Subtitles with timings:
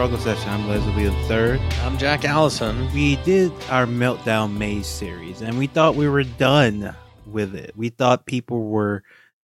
[0.00, 0.48] Struggle Session.
[0.48, 1.60] I'm Leslie the Third.
[1.82, 2.90] I'm Jack Allison.
[2.94, 6.96] We did our Meltdown Maze series, and we thought we were done
[7.26, 7.72] with it.
[7.76, 9.02] We thought people were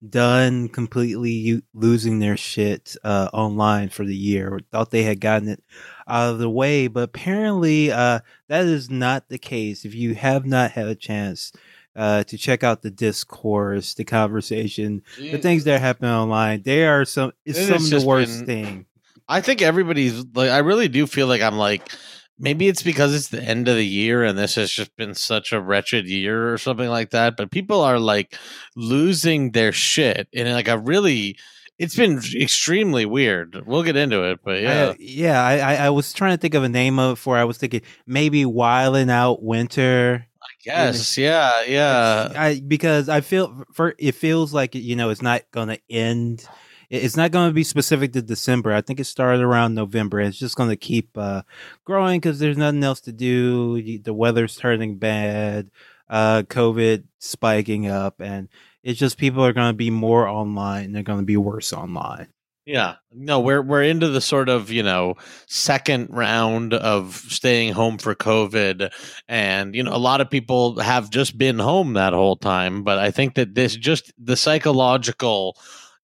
[0.08, 4.54] done completely u- losing their shit uh, online for the year.
[4.54, 5.62] We thought they had gotten it
[6.08, 9.84] out of the way, but apparently uh, that is not the case.
[9.84, 11.52] If you have not had a chance
[11.94, 17.04] uh, to check out the discourse, the conversation, the things that happen online, they are
[17.04, 17.32] some.
[17.44, 18.86] It's It some of the worst been- thing.
[19.28, 21.90] I think everybody's like, I really do feel like I'm like,
[22.38, 25.52] maybe it's because it's the end of the year and this has just been such
[25.52, 27.36] a wretched year or something like that.
[27.36, 28.36] But people are like
[28.76, 31.38] losing their shit and like a really,
[31.78, 33.66] it's been extremely weird.
[33.66, 34.90] We'll get into it, but yeah.
[34.90, 35.42] I, yeah.
[35.42, 37.36] I, I, I was trying to think of a name of it for.
[37.36, 40.26] I was thinking maybe Wiling Out Winter.
[40.64, 42.32] yes, yeah, yeah.
[42.34, 46.46] I because I feel for it feels like you know it's not going to end.
[46.90, 48.72] It- It's not going to be specific to December.
[48.72, 50.20] I think it started around November.
[50.20, 51.42] It's just going to keep uh,
[51.84, 53.98] growing because there's nothing else to do.
[53.98, 55.70] The weather's turning bad.
[56.08, 58.48] Uh, COVID spiking up, and
[58.84, 60.92] it's just people are going to be more online.
[60.92, 62.28] They're going to be worse online.
[62.64, 62.96] Yeah.
[63.12, 65.14] No, we're we're into the sort of, you know,
[65.46, 68.90] second round of staying home for COVID
[69.28, 72.98] and you know, a lot of people have just been home that whole time, but
[72.98, 75.56] I think that this just the psychological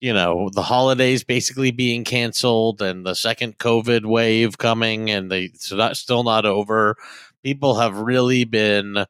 [0.03, 5.49] you know the holidays basically being canceled and the second covid wave coming and they
[5.55, 6.97] so that's still not over
[7.43, 9.07] people have really been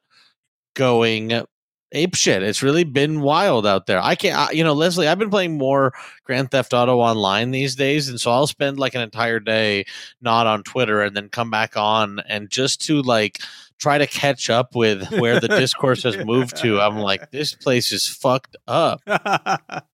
[0.75, 1.43] going
[1.93, 2.43] ape shit.
[2.43, 4.01] It's really been wild out there.
[4.01, 7.75] I can't, I, you know, Leslie, I've been playing more Grand Theft Auto online these
[7.75, 8.09] days.
[8.09, 9.85] And so I'll spend like an entire day
[10.19, 13.39] not on Twitter and then come back on and just to like
[13.77, 16.81] try to catch up with where the discourse has moved to.
[16.81, 19.01] I'm like, this place is fucked up.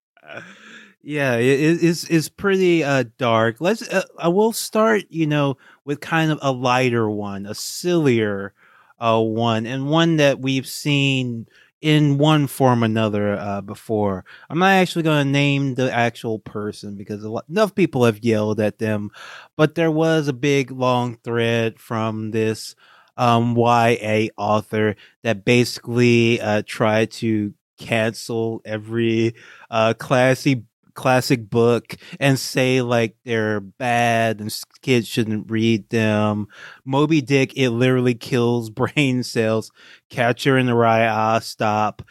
[1.02, 3.58] yeah, it, it's it's pretty uh, dark.
[3.62, 3.88] Let's.
[3.88, 8.54] Uh, I will start, you know, with kind of a lighter one, a sillier
[9.00, 11.48] uh, one, and one that we've seen
[11.82, 14.26] in one form or another uh, before.
[14.50, 18.59] I'm not actually going to name the actual person because lot, enough people have yelled
[18.59, 19.12] at them,
[19.56, 22.76] but there was a big long thread from this
[23.16, 29.34] um, YA author that basically uh, tried to cancel every
[29.70, 30.66] uh, classy
[31.00, 36.48] classic book and say like they're bad and kids shouldn't read them.
[36.84, 39.72] Moby Dick, it literally kills brain cells.
[40.09, 42.02] Catcher in the Rye, ah, stop.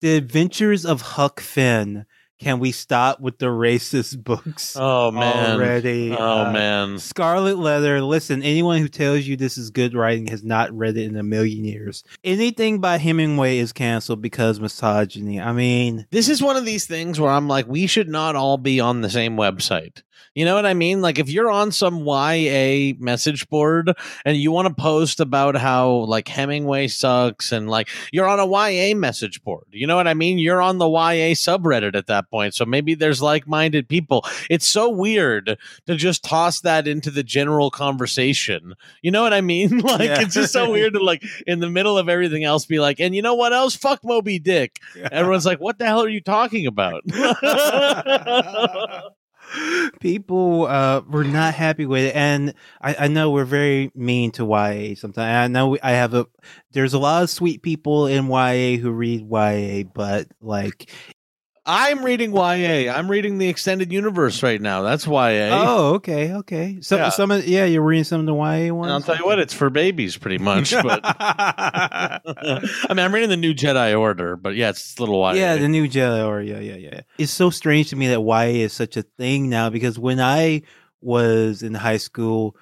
[0.00, 2.06] The Adventures of Huck Finn.
[2.38, 5.54] Can we stop with the racist books Oh, man.
[5.58, 6.14] already?
[6.16, 6.98] Oh, Uh, man.
[6.98, 8.00] Scarlet Letter.
[8.00, 11.22] Listen, anyone who tells you this is good writing has not read it in a
[11.24, 12.04] million years.
[12.22, 15.40] Anything by Hemingway is canceled because misogyny.
[15.40, 18.56] I mean, This is one of these things where I'm like, we should not all
[18.56, 20.02] be on the same website.
[20.34, 21.00] You know what I mean?
[21.00, 23.92] Like, if you're on some YA message board
[24.24, 28.46] and you want to post about how like Hemingway sucks and like you're on a
[28.46, 30.38] YA message board, you know what I mean?
[30.38, 32.54] You're on the YA subreddit at that point.
[32.54, 34.24] So maybe there's like minded people.
[34.50, 38.74] It's so weird to just toss that into the general conversation.
[39.02, 39.78] You know what I mean?
[39.88, 40.20] Like, Yeah.
[40.20, 43.14] it's just so weird to like in the middle of everything else be like, and
[43.14, 43.74] you know what else?
[43.74, 44.78] Fuck Moby Dick.
[45.10, 47.02] Everyone's like, "What the hell are you talking about?"
[50.00, 54.44] people uh, were not happy with it, and I, I know we're very mean to
[54.46, 55.18] YA sometimes.
[55.20, 56.26] I know we, I have a
[56.72, 60.90] there's a lot of sweet people in YA who read YA, but like,
[61.70, 62.90] I'm reading YA.
[62.90, 64.80] I'm reading the extended universe right now.
[64.80, 65.50] That's YA.
[65.52, 66.78] oh, okay, okay.
[66.80, 67.08] Some Yeah.
[67.10, 68.86] some of yeah, you're reading some of the YA ones.
[68.86, 70.72] and I'll tell you what, it's for babies, pretty much.
[70.82, 72.20] But I
[72.88, 75.32] mean, I'm reading the new Jedi Order, but yeah, it's a little YA.
[75.32, 76.42] Yeah, the new Jedi Order.
[76.42, 77.00] yeah, yeah, yeah.
[77.18, 80.62] It's so strange to me that YA is such a thing now because when I
[81.02, 82.56] was in high school,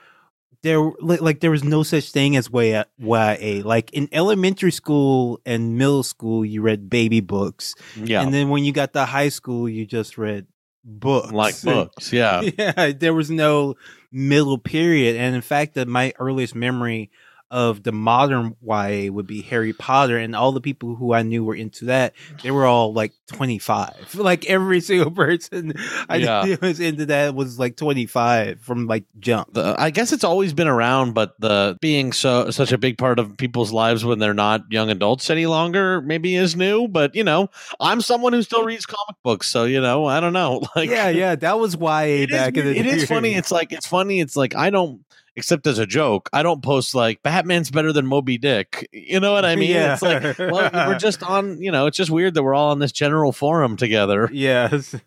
[0.63, 2.85] there like, there was no such thing as YA.
[2.99, 3.63] YA.
[3.65, 8.65] Like in elementary school and middle school, you read baby books, yeah, and then when
[8.65, 10.47] you got to high school, you just read
[10.85, 12.13] books, like books.
[12.13, 13.75] Yeah, yeah, there was no
[14.13, 15.17] middle period.
[15.17, 17.11] And in fact, that my earliest memory
[17.51, 21.45] of the modern YA would be Harry Potter, and all the people who I knew
[21.45, 24.15] were into that, they were all like 25.
[24.27, 25.73] Like every single person
[26.09, 26.43] I Yeah.
[26.45, 29.53] knew was into that was like 25 from like jump.
[29.55, 33.19] the, I guess it's always been around, but the being so such a big part
[33.21, 36.89] of people's lives when they're not young adults any longer maybe is new.
[36.89, 37.49] But you know,
[37.79, 40.63] I'm someone who still reads comic books, so you know, I don't know.
[40.77, 42.81] Like, yeah, yeah, that was YA it is, back in the day.
[42.81, 43.35] it is funny.
[43.35, 44.21] It's like it's funny.
[44.21, 45.01] It's like I don't.
[45.37, 48.89] Except as a joke, I don't post like Batman's better than Moby Dick.
[48.91, 49.71] You know what I mean?
[49.71, 49.93] Yeah.
[49.93, 51.61] It's like, well, we're just on.
[51.63, 54.29] You know, it's just weird that we're all on this general forum together.
[54.33, 54.95] Yes.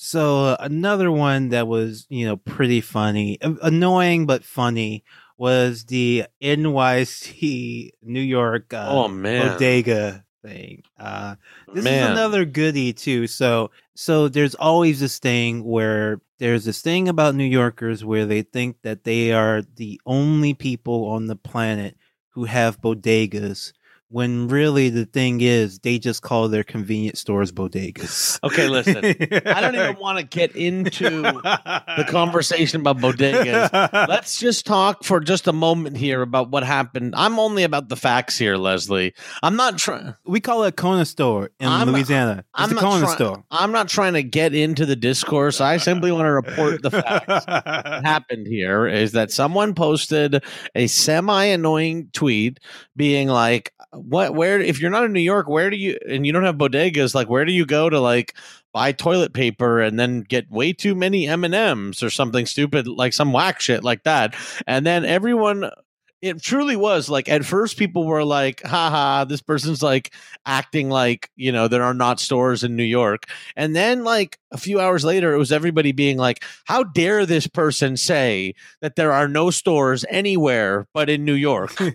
[0.00, 5.02] So uh, another one that was, you know, pretty funny, annoying but funny
[5.36, 10.84] was the NYC New York uh, Oh man, bodega thing.
[10.98, 11.34] Uh,
[11.74, 12.04] this man.
[12.04, 13.26] is another goodie too.
[13.26, 18.42] So so there's always this thing where there's this thing about New Yorkers where they
[18.42, 21.96] think that they are the only people on the planet
[22.28, 23.72] who have bodegas.
[24.10, 28.40] When really the thing is, they just call their convenience stores bodegas.
[28.42, 28.96] Okay, listen.
[29.46, 33.70] I don't even want to get into the conversation about bodegas.
[34.08, 37.14] Let's just talk for just a moment here about what happened.
[37.16, 39.12] I'm only about the facts here, Leslie.
[39.42, 40.14] I'm not trying.
[40.24, 42.38] we call it a Kona store in I'm- Louisiana.
[42.38, 43.44] It's I'm a not Kona try- store.
[43.50, 45.60] I'm not trying to get into the discourse.
[45.60, 47.26] I simply want to report the facts.
[47.46, 50.42] what happened here is that someone posted
[50.74, 52.58] a semi annoying tweet
[52.96, 56.32] being like what where if you're not in New York where do you and you
[56.32, 58.34] don't have bodegas like where do you go to like
[58.72, 63.32] buy toilet paper and then get way too many M&Ms or something stupid like some
[63.32, 64.36] whack shit like that?
[64.66, 65.70] And then everyone
[66.20, 70.12] it truly was like at first people were like haha this person's like
[70.46, 73.26] acting like you know there are not stores in New York.
[73.56, 77.46] And then like a few hours later it was everybody being like how dare this
[77.46, 81.74] person say that there are no stores anywhere but in New York?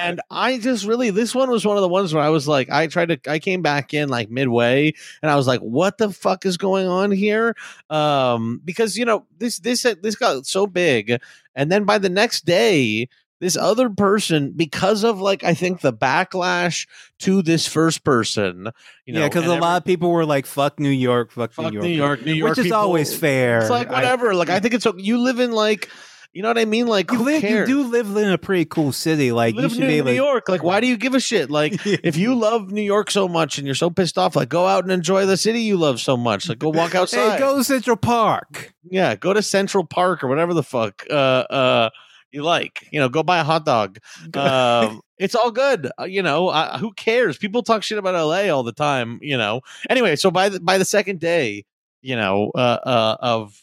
[0.00, 2.70] And I just really this one was one of the ones where I was like
[2.70, 4.92] I tried to I came back in like midway
[5.22, 7.54] and I was like what the fuck is going on here?
[7.90, 11.20] Um because you know this this this got so big
[11.54, 13.08] and then by the next day
[13.40, 13.64] this mm-hmm.
[13.64, 16.86] other person because of like I think the backlash
[17.20, 18.68] to this first person
[19.06, 21.52] you know yeah, because a every- lot of people were like, "Fuck New York, fuck,
[21.52, 23.60] fuck New New York,", York New York which is people- always fair.
[23.60, 25.88] it's like I- whatever like I think it's you live in like
[26.32, 28.92] you know what I mean like you, live, you do live in a pretty cool
[28.92, 29.32] city.
[29.32, 30.10] Like you you should in be New, able.
[30.10, 30.48] New York.
[30.48, 31.50] Like, why do you give a shit?
[31.50, 34.66] Like, if you love New York so much and you're so pissed off, like, go
[34.66, 36.48] out and enjoy the city you love so much.
[36.48, 37.32] Like, go walk outside.
[37.32, 38.72] Hey, go to Central Park.
[38.88, 41.90] yeah, go to Central Park or whatever the fuck uh, uh,
[42.30, 42.86] you like.
[42.92, 43.98] You know, go buy a hot dog.
[44.36, 45.90] Um, it's all good.
[46.00, 47.36] Uh, you know, uh, who cares?
[47.36, 49.18] People talk shit about LA all the time.
[49.20, 49.60] You know.
[49.90, 51.66] Anyway, so by the by the second day,
[52.00, 53.62] you know, uh, uh, of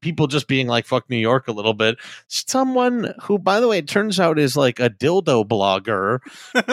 [0.00, 1.96] people just being like fuck New York a little bit.
[2.28, 6.20] Someone who, by the way, it turns out is like a dildo blogger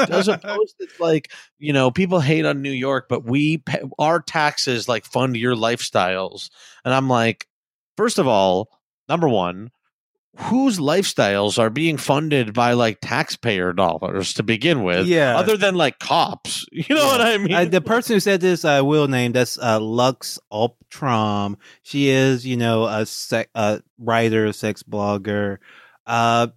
[0.07, 3.81] does a post that's like, you know, people hate on New York, but we pay,
[3.99, 6.49] our taxes like fund your lifestyles.
[6.83, 7.47] And I'm like,
[7.97, 8.69] first of all,
[9.09, 9.71] number one,
[10.37, 15.07] whose lifestyles are being funded by like taxpayer dollars to begin with?
[15.07, 15.37] Yeah.
[15.37, 16.65] Other than like cops.
[16.71, 17.11] You know Yeah.
[17.11, 17.53] what I mean?
[17.53, 19.31] Uh, the person who said this, I will name.
[19.31, 21.55] That's uh, Lux Alptraum.
[21.83, 25.57] She is, you know, a, sec- a writer, sex blogger.
[26.05, 26.47] Uh,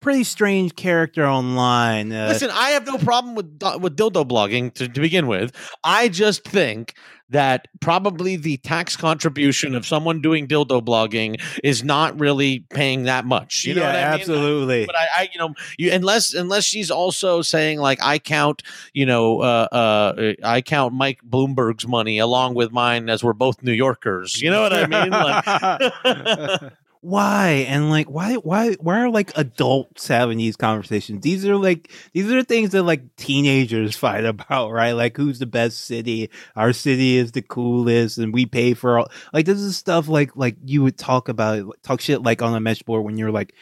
[0.00, 2.12] pretty strange character online.
[2.12, 3.46] Uh, Listen, I have no problem with
[3.80, 5.52] with dildo blogging to, to begin with.
[5.82, 6.94] I just think
[7.32, 13.24] that probably the tax contribution of someone doing dildo blogging is not really paying that
[13.24, 13.64] much.
[13.64, 14.20] You know what I mean?
[14.20, 14.86] absolutely.
[14.86, 18.62] But I, I, you know, you unless unless she's also saying like I count,
[18.92, 23.62] you know, uh, uh, I count Mike Bloomberg's money along with mine as we're both
[23.62, 24.40] New Yorkers.
[24.40, 25.10] You know what I mean?
[25.10, 26.72] Like,
[27.02, 27.66] why?
[27.68, 31.20] And like why why why are like adults having these conversations?
[31.22, 34.92] These are like these are things that like teenagers fight about right?
[34.92, 36.30] Like who's the best city?
[36.54, 40.36] Our city is the coolest and we pay for all like this is stuff like
[40.36, 43.52] like you would talk about talk shit like on a mesh board when you're like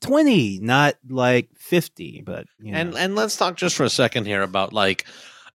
[0.00, 2.78] 20 not like 50 but you know.
[2.78, 5.06] and and let's talk just for a second here about like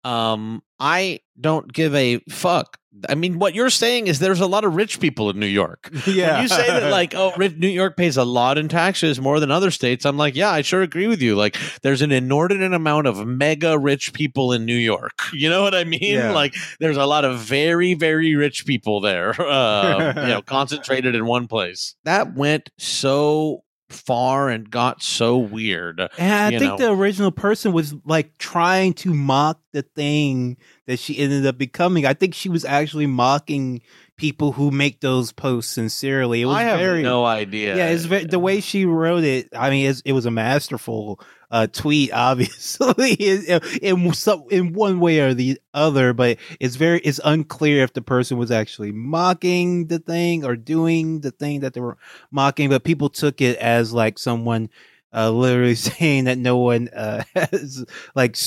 [0.04, 2.78] um i don't give a fuck.
[3.10, 5.90] I mean what you're saying is there's a lot of rich people in new york.
[6.06, 9.40] Yeah when you say that like oh new york pays a lot in taxes more
[9.40, 11.36] than other states i'm like yeah i sure agree with you.
[11.36, 15.14] Like there's an inordinate amount of mega rich people in new york.
[15.34, 16.00] You know what i mean?
[16.02, 16.32] Yeah.
[16.32, 21.26] like there's a lot of very very rich people there uh, you know concentrated in
[21.26, 21.96] one place.
[22.04, 26.78] That went so far and got so weird And I think know.
[26.78, 32.06] the original person was like trying to mock the thing that she ended up becoming.
[32.06, 33.82] I think she was actually mocking
[34.24, 36.44] people who make those posts sincerely.
[36.44, 37.76] It was I have very no idea.
[37.76, 37.88] yeah.
[37.90, 39.50] It's ve- the way she wrote it.
[39.54, 41.20] I mean, it's, it was a masterful
[41.52, 46.14] uh, tweet, obviously, in, in some in one way or the other.
[46.14, 51.20] But it's very it's unclear if the person was actually mocking the thing or doing
[51.20, 51.98] the thing that they were
[52.32, 52.70] mocking.
[52.70, 54.70] But people took it as like someone
[55.14, 57.84] uh, literally saying that no one uh, has
[58.16, 58.38] like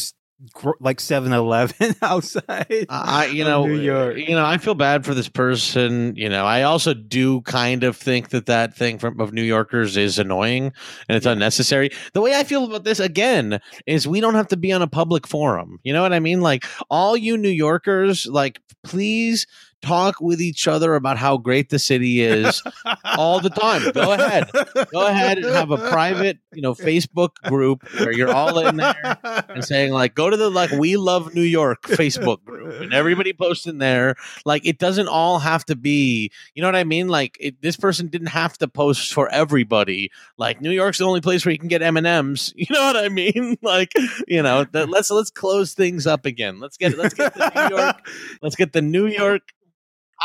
[0.80, 2.86] like 7-Eleven outside.
[2.88, 4.16] I, you know, New York.
[4.16, 6.14] you know, I feel bad for this person.
[6.16, 9.96] You know, I also do kind of think that that thing from of New Yorkers
[9.96, 10.72] is annoying
[11.08, 11.90] and it's unnecessary.
[12.12, 14.88] The way I feel about this again is we don't have to be on a
[14.88, 15.78] public forum.
[15.82, 16.40] You know what I mean?
[16.40, 19.46] Like all you New Yorkers, like please
[19.82, 22.62] talk with each other about how great the city is
[23.04, 23.90] all the time.
[23.92, 24.50] Go ahead.
[24.92, 29.18] Go ahead and have a private, you know, Facebook group where you're all in there
[29.48, 33.32] and saying like go to the like we love New York Facebook group and everybody
[33.32, 34.16] posts in there.
[34.44, 37.08] Like it doesn't all have to be, you know what I mean?
[37.08, 40.10] Like it, this person didn't have to post for everybody.
[40.36, 42.54] Like New York's the only place where you can get M&Ms.
[42.66, 43.56] You know what I mean?
[43.66, 43.92] Like,
[44.28, 46.60] you know, let's let's close things up again.
[46.60, 48.08] Let's get let's get the New York
[48.42, 49.42] let's get the New York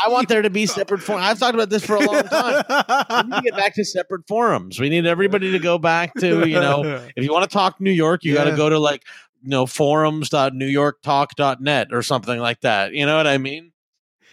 [0.04, 1.26] I want there to be separate forums.
[1.26, 2.64] I've talked about this for a long time.
[3.10, 4.80] We need to get back to separate forums.
[4.80, 7.90] We need everybody to go back to, you know, if you want to talk New
[7.90, 9.04] York, you got to go to like,
[9.42, 12.92] you know, forums.newyorktalk.net or something like that.
[12.92, 13.71] You know what I mean?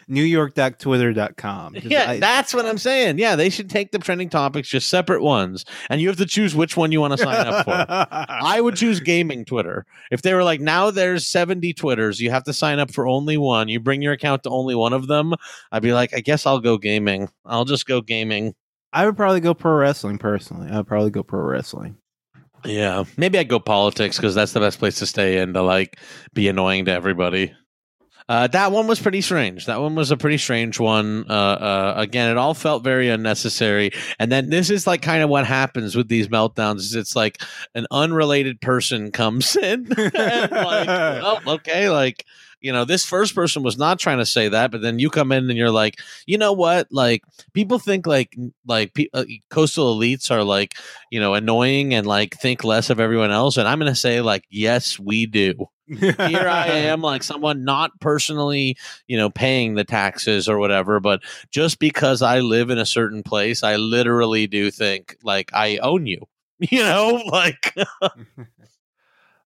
[0.10, 1.76] NewYork.twitter.com.
[1.84, 3.18] Yeah, I- that's what I'm saying.
[3.20, 6.56] Yeah, they should take the trending topics, just separate ones, and you have to choose
[6.56, 7.72] which one you want to sign up for.
[8.12, 9.86] I would choose gaming Twitter.
[10.12, 13.38] If they were like, now there's 70 Twitters, you have to sign up for only
[13.38, 13.70] one.
[13.70, 15.34] You bring your account to only one of them.
[15.72, 17.30] I'd be like, I guess I'll go gaming.
[17.46, 18.54] I'll just go gaming.
[18.92, 20.70] I would probably go pro wrestling personally.
[20.72, 21.96] I would probably go pro wrestling.
[22.66, 25.98] Yeah, maybe I'd go politics because that's the best place to stay and to like
[26.34, 27.54] be annoying to everybody.
[28.30, 29.66] Uh, that one was pretty strange.
[29.66, 31.26] That one was a pretty strange one.
[31.28, 33.90] Uh, uh, again, it all felt very unnecessary.
[34.20, 36.78] And then this is like kind of what happens with these meltdowns.
[36.78, 37.42] Is it's like
[37.74, 42.24] an unrelated person comes in and like, oh, okay, like
[42.62, 45.32] you know, this first person was not trying to say that, but then you come
[45.32, 45.96] in and you're like,
[46.28, 46.88] you know what?
[46.92, 48.36] Like people think like
[48.68, 50.76] like pe- uh, coastal elites are like
[51.10, 54.44] you know annoying and like think less of everyone else, and I'm gonna say like,
[54.52, 55.68] yes, we do
[55.98, 58.78] here I am, like someone not personally,
[59.08, 63.24] you know, paying the taxes or whatever, but just because I live in a certain
[63.24, 66.28] place, I literally do think like I own you.
[66.72, 67.74] You know, like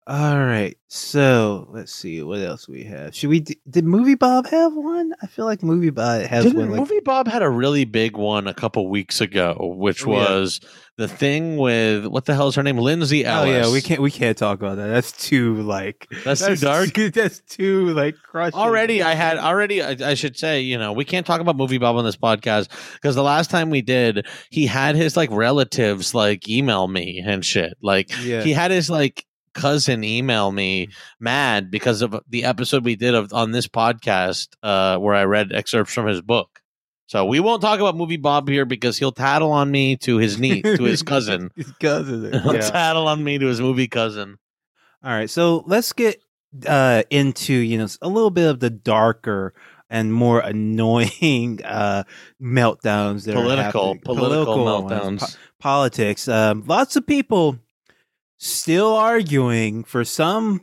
[0.06, 0.76] All right.
[0.90, 3.16] So let's see what else we have.
[3.16, 3.40] Should we?
[3.40, 5.14] d- Did Movie Bob have one?
[5.22, 6.72] I feel like Movie Bob has Didn't one.
[6.72, 10.18] Like, Movie Bob had a really big one a couple weeks ago, which Oh, yeah.
[10.18, 10.60] was
[10.98, 13.50] the thing with what the hell is her name, Lindsay Ellis.
[13.50, 14.88] oh yeah, we can't we can't talk about that.
[14.88, 16.90] That's too like That's too dark?
[17.14, 18.60] That's too like crushing.
[18.60, 19.82] Already, I had already.
[19.82, 22.68] I, I should say, you know, we can't talk about movie Bob on this podcast
[22.96, 27.44] because the last time we did, he had his like relatives like email me and
[27.46, 27.78] shit.
[27.82, 28.42] Like Yeah.
[28.44, 33.34] he had his like cousin email me mad because of the episode we did of
[33.34, 36.60] on this podcast uh, where I read excerpts from his book.
[37.08, 40.40] So we won't talk about movie Bob here because he'll tattle on me to his
[40.40, 41.52] niece, to his cousin.
[41.56, 42.32] his cousin.
[42.42, 42.62] He'll Yeah.
[42.62, 44.38] tattle on me to his movie cousin.
[45.04, 46.22] All right, so let's get
[46.68, 49.54] uh, into you know a little bit of the darker
[49.90, 52.04] and more annoying uh,
[52.42, 55.20] meltdowns that are Political, political, meltdowns.
[55.20, 56.28] po- politics.
[56.28, 57.60] Um, lots of people
[58.44, 60.62] still arguing for some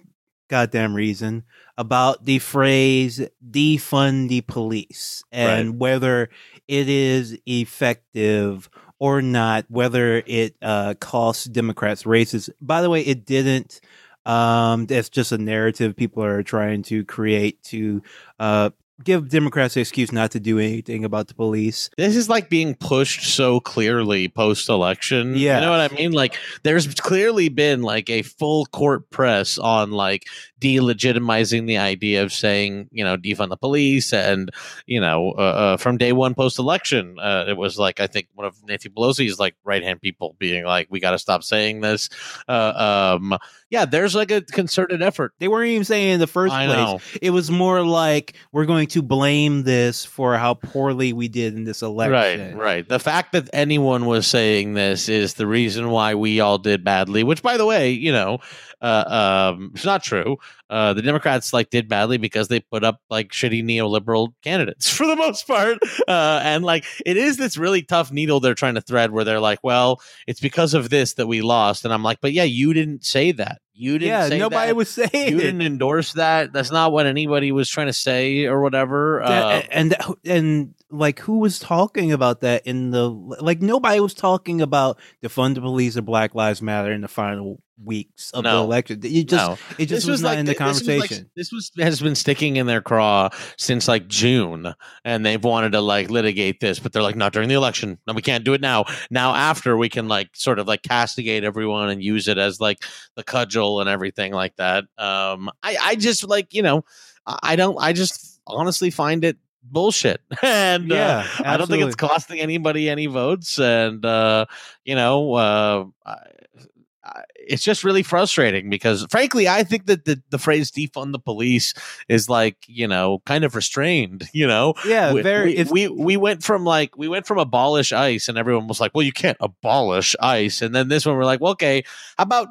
[0.48, 1.44] goddamn reason
[1.78, 5.78] about the phrase defund the police and Right.
[5.78, 6.28] whether
[6.68, 8.68] it is effective
[8.98, 12.50] or not, whether it uh, costs Democrats races.
[12.60, 13.80] By the way, it didn't.
[14.26, 18.02] Um, that's just a narrative people are trying to create to
[18.38, 18.70] uh,
[19.02, 21.90] give Democrats an excuse not to do anything about the police.
[21.96, 25.34] this is like being pushed so clearly post election.
[25.36, 25.60] Yeah.
[25.60, 26.12] You know what I mean?
[26.12, 30.26] Like there's clearly been like a full court press on like
[30.60, 34.50] delegitimizing the idea of saying, you know, defund the police and,
[34.86, 38.28] you know, uh, uh, from day one post election, uh, it was like I think
[38.34, 41.80] one of Nancy Pelosi's like right hand people being like, we got to stop saying
[41.80, 42.10] this.
[42.48, 43.38] Uh, um,
[43.70, 45.32] yeah, there's like a concerted effort.
[45.38, 46.76] They weren't even saying in the first I place.
[46.76, 47.00] know.
[47.22, 51.62] It was more like we're going to blame this for how poorly we did in
[51.62, 52.56] this election.
[52.58, 52.88] Right, right.
[52.88, 57.22] The fact that anyone was saying this is the reason why we all did badly.
[57.22, 58.40] Which, by the way, you know,
[58.80, 60.38] uh, um, it's not true.
[60.68, 65.06] Uh, the Democrats like did badly because they put up like shitty neoliberal candidates for
[65.06, 68.80] the most part, uh, and like it is this really tough needle they're trying to
[68.80, 72.20] thread where they're like, well, it's because of this that we lost, and I'm like,
[72.20, 73.60] but yeah, you didn't say that.
[73.80, 74.08] You didn't.
[74.08, 74.76] Yeah, say nobody that.
[74.76, 75.40] was saying You it.
[75.40, 76.52] didn't endorse that.
[76.52, 79.22] That's not what anybody was trying to say or whatever.
[79.22, 84.60] Uh, and and like who was talking about that in the like nobody was talking
[84.60, 88.62] about defund the police or Black Lives Matter in the final weeks of the No.
[88.62, 89.00] election.
[89.02, 89.56] You just no.
[89.78, 91.30] it just was, not in the this was like- conversation.
[91.34, 95.80] This was, has been sticking in their craw since like June, and they've wanted to
[95.80, 97.96] like litigate this, but they're like, not during the election.
[98.06, 98.84] No, we can't do it now.
[99.10, 102.84] Now, after we can like sort of like castigate everyone and use it as like
[103.16, 104.84] the cudgel and everything like that.
[104.98, 106.84] Um, I, I just like you know,
[107.24, 107.76] I don't.
[107.78, 112.88] I just honestly find it bullshit and uh, Yeah, i don't think it's costing anybody
[112.88, 114.46] any votes and uh
[114.84, 120.38] you know uh I, it's just really frustrating because, frankly, I think that the, the
[120.38, 121.72] phrase defund the police
[122.08, 124.74] is like, you know, kind of restrained, you know?
[124.86, 125.64] Yeah, we, very.
[125.64, 128.92] we, we, we went from like, we went from abolish ICE and everyone was like,
[128.94, 130.62] well, you can't abolish ICE.
[130.62, 131.84] And then this one, we're like, well, okay,
[132.18, 132.48] how about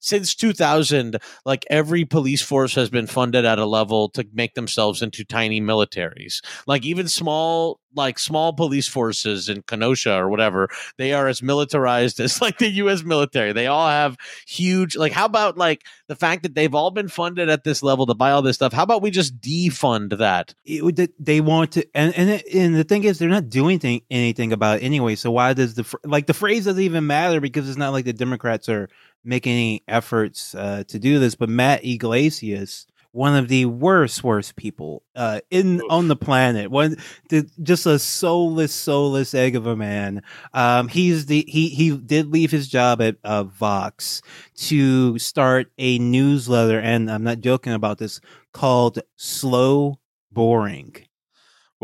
[0.00, 5.02] since 2000 like every police force has been funded at a level to make themselves
[5.02, 6.44] into tiny militaries.
[6.66, 12.20] Like even small like small police forces in kenosha or whatever they are as militarized
[12.26, 13.52] as like the us military.
[13.52, 17.48] They all have huge like how about like the fact that they've all been funded
[17.48, 20.54] at this level to buy all this stuff how about we just defund that?
[20.64, 24.52] It, they want to and and, and the thing is they're not doing anything, anything
[24.52, 27.78] about it anyway so why does the like the phrase doesn't even matter because it's
[27.78, 28.88] not like the democrats are
[29.26, 34.56] making any efforts uh, to do this, but Matt Yglesias, one of the worst, worst
[34.56, 35.90] people uh, in Oof.
[35.90, 36.96] on the planet, one
[37.30, 40.22] the, just a soulless, soulless egg of a man.
[40.52, 44.22] Um, he's the he he did leave his job at uh, Vox
[44.56, 48.20] to start a newsletter, and I'm not joking about this,
[48.52, 49.98] called Slow
[50.30, 50.94] Boring.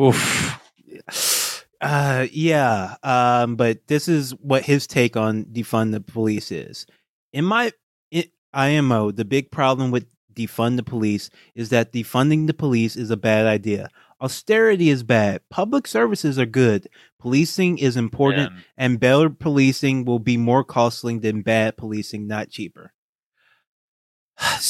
[0.01, 0.59] Oof.
[1.81, 2.95] Uh, yeah.
[3.03, 6.87] Um, but this is what his take on defund the police is
[7.33, 7.73] in my
[8.55, 13.17] IMO, the big problem with defund the police is that defunding the police is a
[13.17, 13.89] bad idea.
[14.21, 15.41] Austerity is bad.
[15.51, 16.89] Public services are good.
[17.19, 22.93] Policing is important, and better policing will be more costly than bad policing, not cheaper.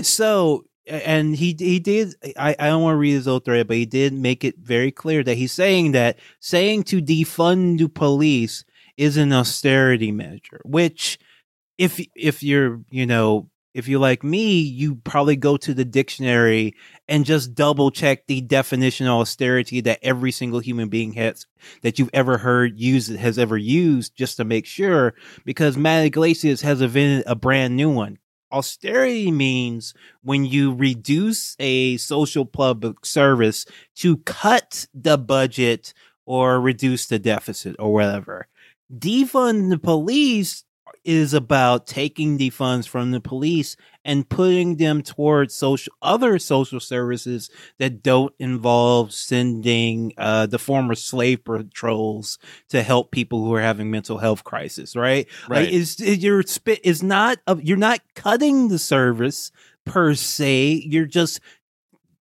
[0.00, 2.14] So, and he he did.
[2.36, 4.92] I, I don't want to read his whole thread, but he did make it very
[4.92, 8.64] clear that he's saying that saying to defund the police
[8.96, 11.18] is an austerity measure, which
[11.78, 16.74] if if you're you know if you're like me, you probably go to the dictionary
[17.06, 21.46] and just double check the definition of austerity that every single human being has
[21.82, 26.62] that you've ever heard use has ever used just to make sure because Matt Yglesias
[26.62, 28.18] has invented a brand new one.
[28.50, 33.64] Austerity means when you reduce a social public service
[33.96, 35.92] to cut the budget
[36.24, 38.48] or reduce the deficit or whatever.
[38.92, 40.64] Defund the police
[41.04, 46.80] is about taking the funds from the police and putting them towards social other social
[46.80, 53.60] services that don't involve sending uh, the former slave patrols to help people who are
[53.60, 54.96] having mental health crisis.
[54.96, 55.26] Right?
[55.48, 55.64] Right.
[55.64, 59.50] Like, is your spit is not of you're not cutting the service
[59.84, 60.82] per se.
[60.86, 61.40] You're just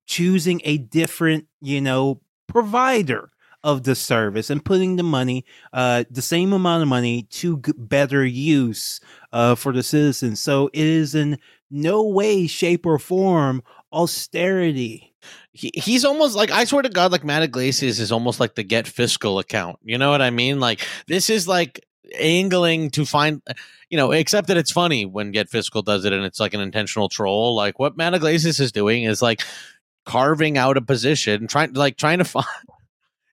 [0.06, 3.30] choosing a different you know provider
[3.68, 7.74] of the service and putting the money, uh, the same amount of money to g-
[7.76, 9.02] better use
[9.34, 10.40] uh, for the citizens.
[10.40, 11.38] So it is in
[11.70, 15.14] no way, shape, or form austerity.
[15.52, 18.64] He, he's almost like I swear to God, like Matt Yglesias is almost like the
[18.64, 19.80] Get Fiscal account.
[19.84, 20.62] You know what I mean?
[20.62, 21.86] Like this is like
[22.18, 23.42] angling to find
[23.90, 26.62] you know except that it's funny when get fiscal does it and it's like an
[26.62, 29.44] intentional troll like what matt is doing is like
[30.06, 32.46] carving out a position trying like trying to find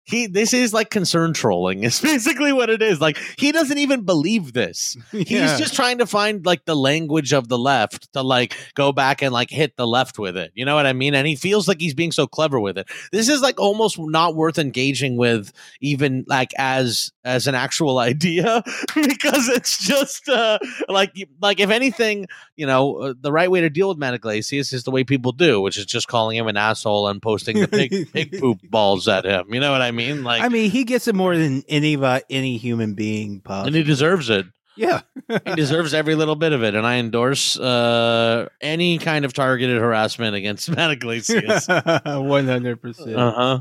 [0.05, 3.01] he this is like concern trolling is basically what it is.
[3.01, 4.97] Like he doesn't even believe this.
[5.15, 5.49] Yeah.
[5.49, 9.23] he's just trying to find like the language of the left to like go back
[9.23, 10.51] and like hit the left with it.
[10.55, 11.15] You know what i mean?
[11.15, 12.89] And he feels like he's being so clever with it.
[13.13, 18.63] This is like almost not worth engaging with even like as as an actual idea
[18.95, 23.71] because it's just uh like like if anything you know uh, the right way to
[23.71, 26.57] deal with Matt Yglesias is the way people do which is just calling him an
[26.57, 29.55] asshole and posting the pig pig poop balls at him.
[29.55, 29.94] You know what i mean?
[29.97, 31.97] Like, I mean, he gets it more than any
[32.31, 34.47] any human being possible, and he deserves it.
[34.77, 39.33] Yeah, he deserves every little bit of it, and I endorse uh, any kind of
[39.33, 41.69] targeted harassment against Matt Yglesias.
[42.07, 43.15] One hundred percent.
[43.17, 43.61] Uh huh.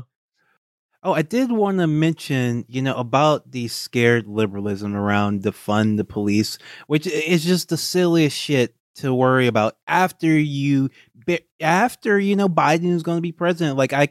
[1.04, 6.04] Oh, I did want to mention, you know, about the scared liberalism around defund the
[6.04, 10.88] police, which is just the silliest shit to worry about after you,
[11.60, 13.76] after you know Biden is going to be president.
[13.76, 14.08] Like I,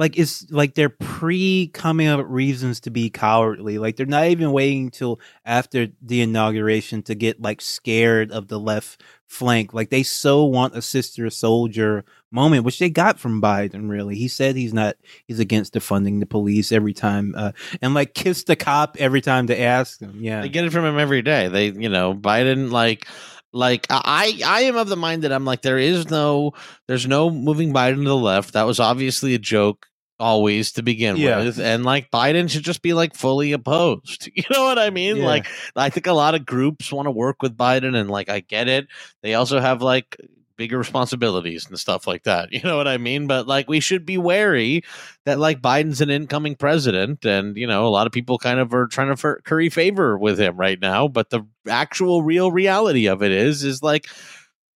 [0.00, 3.76] like it's like they're pre coming up reasons to be cowardly.
[3.76, 8.58] Like they're not even waiting until after the inauguration to get like scared of the
[8.58, 9.74] left flank.
[9.74, 13.90] Like they so want a Sister Souljah moment, which they got from Biden.
[13.90, 18.14] Really, he said he's not he's against defunding the police every time, uh, and like
[18.14, 20.16] kiss the cop every time they ask him.
[20.18, 21.48] Yeah, they get it from him every day.
[21.48, 23.06] They, you know, Biden like
[23.52, 26.52] like I, I am of the mind that I'm like there is no,
[26.86, 28.54] there's no moving Biden to the left.
[28.54, 29.88] That was obviously a joke
[30.20, 31.38] always to begin yeah.
[31.38, 35.16] with and like biden should just be like fully opposed you know what i mean
[35.16, 35.26] yeah.
[35.26, 38.40] like i think a lot of groups want to work with biden and like i
[38.40, 38.86] get it
[39.22, 40.16] they also have like
[40.60, 42.52] bigger responsibilities and stuff like that.
[42.60, 43.26] You know what I mean?
[43.26, 44.84] But like we should be wary
[45.24, 48.74] that like Biden's an incoming president and you know a lot of people kind of
[48.74, 53.22] are trying to curry favor with him right now, but the actual real reality of
[53.22, 54.08] it is is like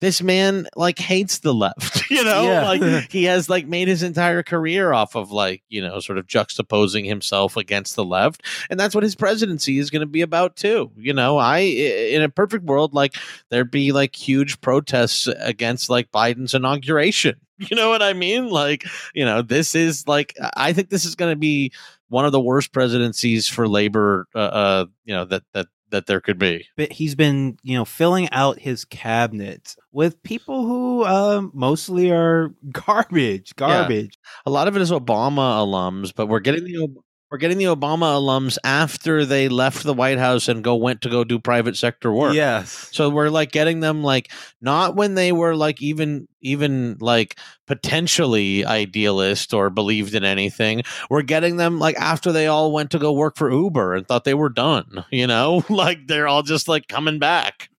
[0.01, 2.43] this man like hates the left you know?
[2.43, 2.67] Yeah.
[2.67, 6.27] like he has like made his entire career off of like you know sort of
[6.27, 10.55] juxtaposing himself against the left and that's what his presidency is going to be about
[10.55, 11.37] too you know?
[11.37, 13.15] I in a perfect world like
[13.49, 18.49] there'd be like huge protests against like biden's inauguration you know what i mean?
[18.49, 21.71] Like you know this is like i think this is going to be
[22.09, 26.19] one of the worst presidencies for labor uh, uh you know that that that there
[26.19, 26.67] could be.
[26.75, 32.53] But he's been, you know, filling out his cabinet with people who um, mostly are
[32.71, 34.17] garbage, garbage.
[34.21, 34.41] Yeah.
[34.45, 36.89] A lot of it is Obama alums, but we're getting the
[37.31, 41.09] we're getting the Obama alums after they left the White House and go went to
[41.09, 42.35] go do private sector work.
[42.35, 42.89] Yes.
[42.91, 48.63] So we're like getting them like not when they were like even even like potentially
[48.63, 50.83] idealist or believed in anything.
[51.09, 54.23] We're getting them like after they all went to go work for Uber and thought
[54.23, 55.63] they were done, you know?
[55.69, 57.69] like they're all just like coming back.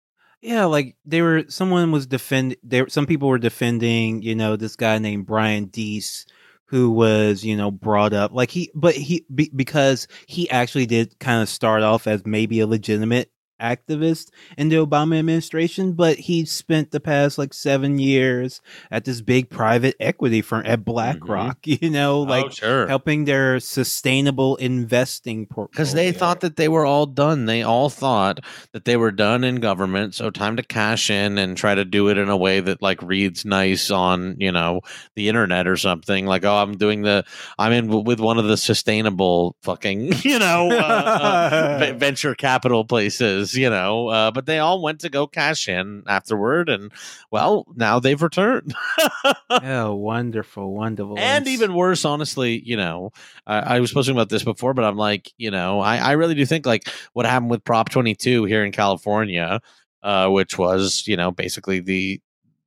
[0.42, 4.76] Yeah, like they were someone was defend there some people were defending, you know, this
[4.76, 6.26] guy named Brian Deese
[6.66, 11.18] who was you know brought up like he but he be, because he actually did
[11.18, 16.44] kind of start off as maybe a legitimate activist in the Obama administration, but he
[16.44, 21.84] spent the past like seven years at this big private equity firm at BlackRock, mm-hmm.
[21.84, 22.86] you know, oh, like oh, sure.
[22.86, 25.70] helping their sustainable investing portfolio.
[25.70, 27.46] Because they thought that they were all done.
[27.46, 28.40] They all thought
[28.72, 30.14] that they were done in government.
[30.14, 33.02] So time to cash in and try to do it in a way that like
[33.02, 34.80] reads nice on, you know,
[35.14, 36.26] the internet or something.
[36.26, 37.24] Like, oh, I'm doing the,
[37.58, 43.45] I'm in with one of the sustainable fucking, you know, uh, uh, venture capital places
[43.54, 46.92] you know, uh, but they all went to go cash in afterward, and
[47.30, 48.74] well, now they've returned.
[49.50, 53.12] oh, wonderful, wonderful, and even worse, honestly, you know,
[53.46, 56.34] I, I was posting about this before, but I'm like, you know, I, I really
[56.34, 59.60] do think like what happened with Prop 22 here in California,
[60.02, 62.20] uh, which was you know basically the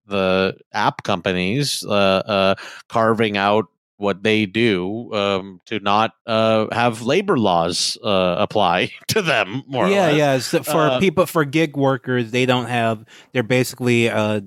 [0.08, 2.56] the app companies uh, uh,
[2.88, 3.68] carving out
[4.00, 9.64] what they do um, to not uh, have labor laws uh, apply to them.
[9.68, 10.40] More yeah, yeah.
[10.40, 13.04] So for uh, people for gig workers, they don't have.
[13.34, 14.42] They're basically uh,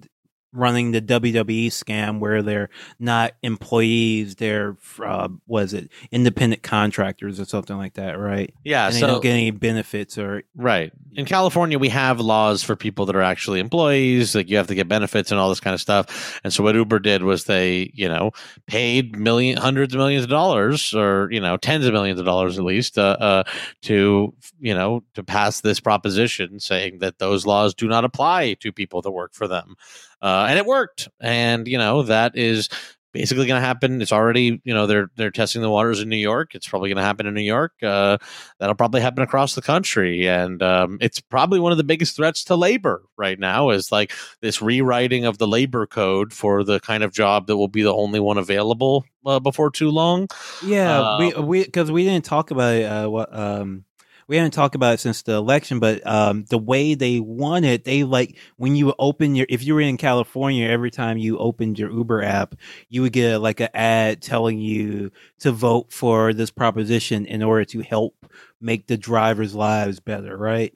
[0.53, 7.45] running the WWE scam where they're not employees, they're uh, was it independent contractors or
[7.45, 8.55] something like that, right?
[8.65, 10.93] Yeah, and so, they don't get any benefits or right.
[11.15, 14.75] In California, we have laws for people that are actually employees, like you have to
[14.75, 16.41] get benefits and all this kind of stuff.
[16.45, 18.33] And so what Uber did was they, you know,
[18.67, 22.59] paid million, hundreds of millions of dollars, or you know, tens of millions of dollars
[22.59, 23.45] at least, uh, uh,
[23.83, 28.71] to you know, to pass this proposition saying that those laws do not apply to
[28.71, 29.77] people that work for them
[30.23, 31.09] uh, and it worked.
[31.21, 32.69] And you know that is
[33.13, 34.01] basically going to happen.
[34.01, 36.55] It's already, you know, they're they're testing the waters in New York.
[36.55, 37.73] It's probably going to happen in New York.
[37.83, 38.19] Uh,
[38.59, 42.45] that'll probably happen across the country, and um, it's probably one of the biggest threats
[42.45, 43.71] to labor right now.
[43.71, 47.69] Is like this rewriting of the labor code for the kind of job that will
[47.69, 50.29] be the only one available uh, before too long.
[50.65, 53.85] Yeah, we um, we because we didn't talk about uh, what um
[54.33, 57.85] we haven't talked about it since the election, but um, the way they won it,
[57.85, 61.79] they like when you open your, if you were in California, every time you opened
[61.79, 62.55] your Uber app,
[62.89, 67.67] you would get like an ad telling you to vote for this proposition in order
[67.67, 68.17] to help
[68.59, 70.73] make the drivers' lives better, right?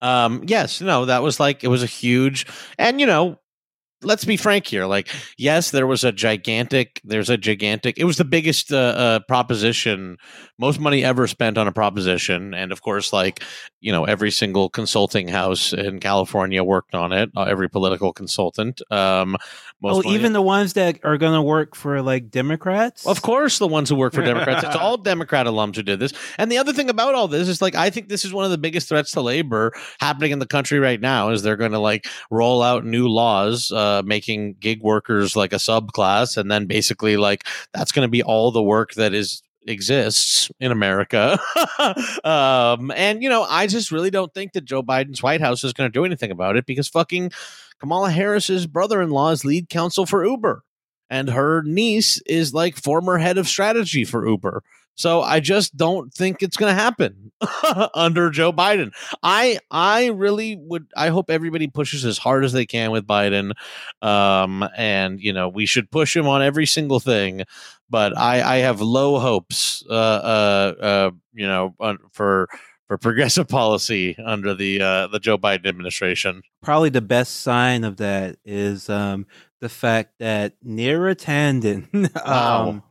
[0.00, 2.46] Um, yes, no, that was like it was a huge,
[2.78, 3.38] and you know,
[4.04, 4.86] let's be frank here.
[4.86, 7.00] Like, yes, there was a gigantic.
[7.04, 7.98] There's a gigantic.
[7.98, 10.16] It was the biggest uh, uh, proposition,
[10.58, 13.42] most money ever spent on a proposition, and of course, like
[13.80, 17.30] you know, every single consulting house in California worked on it.
[17.36, 18.80] Uh, every political consultant.
[18.90, 19.36] Um,
[19.82, 23.06] oh, even the ones that are going to work for like Democrats.
[23.06, 24.64] Of course, the ones who work for Democrats.
[24.64, 26.12] it's all Democrat alums who did this.
[26.38, 28.50] And the other thing about all this is like, I think this is one of
[28.50, 31.30] the biggest threats to labor happening in the country right now.
[31.30, 33.70] Is they're going to like roll out new laws.
[33.70, 38.10] Uh, uh, making gig workers like a subclass, and then basically like that's going to
[38.10, 41.38] be all the work that is exists in America.
[42.24, 45.72] um, and you know, I just really don't think that Joe Biden's White House is
[45.72, 47.30] going to do anything about it because fucking
[47.80, 50.64] Kamala Harris's brother-in-law is lead counsel for Uber,
[51.10, 54.62] and her niece is like former head of strategy for Uber.
[54.96, 57.32] So I just don't think it's going to happen
[57.94, 58.92] under Joe Biden.
[59.22, 60.86] I I really would.
[60.96, 63.52] I hope everybody pushes as hard as they can with Biden,
[64.02, 67.42] um, and you know we should push him on every single thing.
[67.90, 71.74] But I I have low hopes, uh, uh, uh you know,
[72.12, 72.48] for
[72.88, 76.42] for progressive policy under the uh, the Joe Biden administration.
[76.62, 79.26] Probably the best sign of that is um,
[79.60, 82.68] the fact that Neera Tanden, Wow.
[82.68, 82.82] um,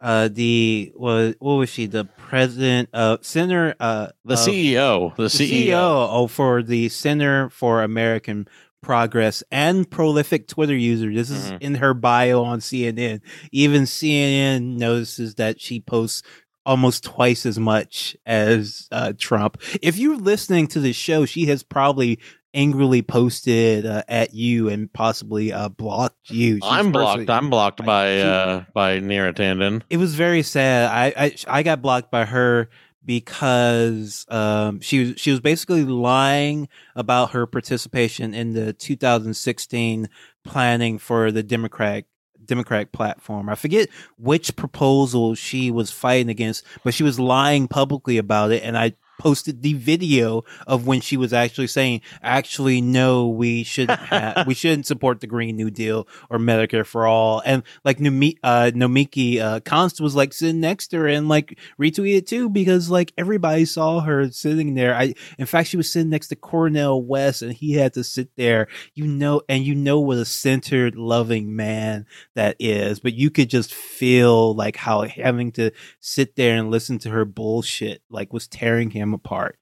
[0.00, 1.86] uh, the what, what was she?
[1.86, 5.72] The president, of center, uh, The of- CEO, the, the CEO.
[6.10, 8.46] oh, for the Center for American
[8.80, 11.12] Progress and prolific Twitter user.
[11.12, 11.58] This is Mhm.
[11.60, 13.20] in her bio on CNN.
[13.50, 16.22] Even CNN notices that she posts
[16.68, 19.56] almost twice as much as uh, Trump.
[19.80, 22.18] If you're listening to the show, she has probably
[22.52, 26.56] angrily posted uh, at you and possibly uh, blocked you.
[26.56, 27.30] She's I'm blocked.
[27.30, 29.82] I'm blocked by uh, by Neera Tanden.
[29.88, 30.90] it was very sad.
[30.90, 32.68] I, I I got blocked by her
[33.02, 40.10] because um she was she was basically lying about her participation in the 2016
[40.44, 42.04] planning for the Democratic
[42.48, 43.48] Democratic platform.
[43.48, 48.64] I forget which proposal she was fighting against, but she was lying publicly about it
[48.64, 53.98] and I posted the video of when she was actually saying actually no we shouldn't
[53.98, 57.42] have we shouldn't support the green new deal or medicare for all.
[57.44, 61.58] And like Numi, uh nomiki uh Konst was like sitting next to her and like
[61.80, 64.94] retweeted too because like everybody saw her sitting there.
[64.94, 68.30] I in fact she was sitting next to Cornel West and he had to sit
[68.36, 68.68] there.
[68.94, 73.50] You know and you know what a centered loving man that is but you could
[73.50, 78.46] just feel like how having to sit there and listen to her bullshit like was
[78.46, 79.58] tearing him apart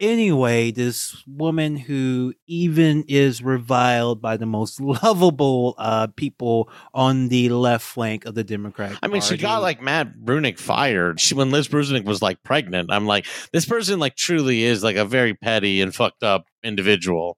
[0.00, 7.48] anyway this woman who even is reviled by the most lovable uh people on the
[7.48, 11.20] left flank of the democratic I mean, she got like Matt Bruenig fired.
[11.20, 14.96] She, when Liz Bruenig was like pregnant, I'm like, this person like truly is like
[14.96, 17.36] a very petty and fucked up individual.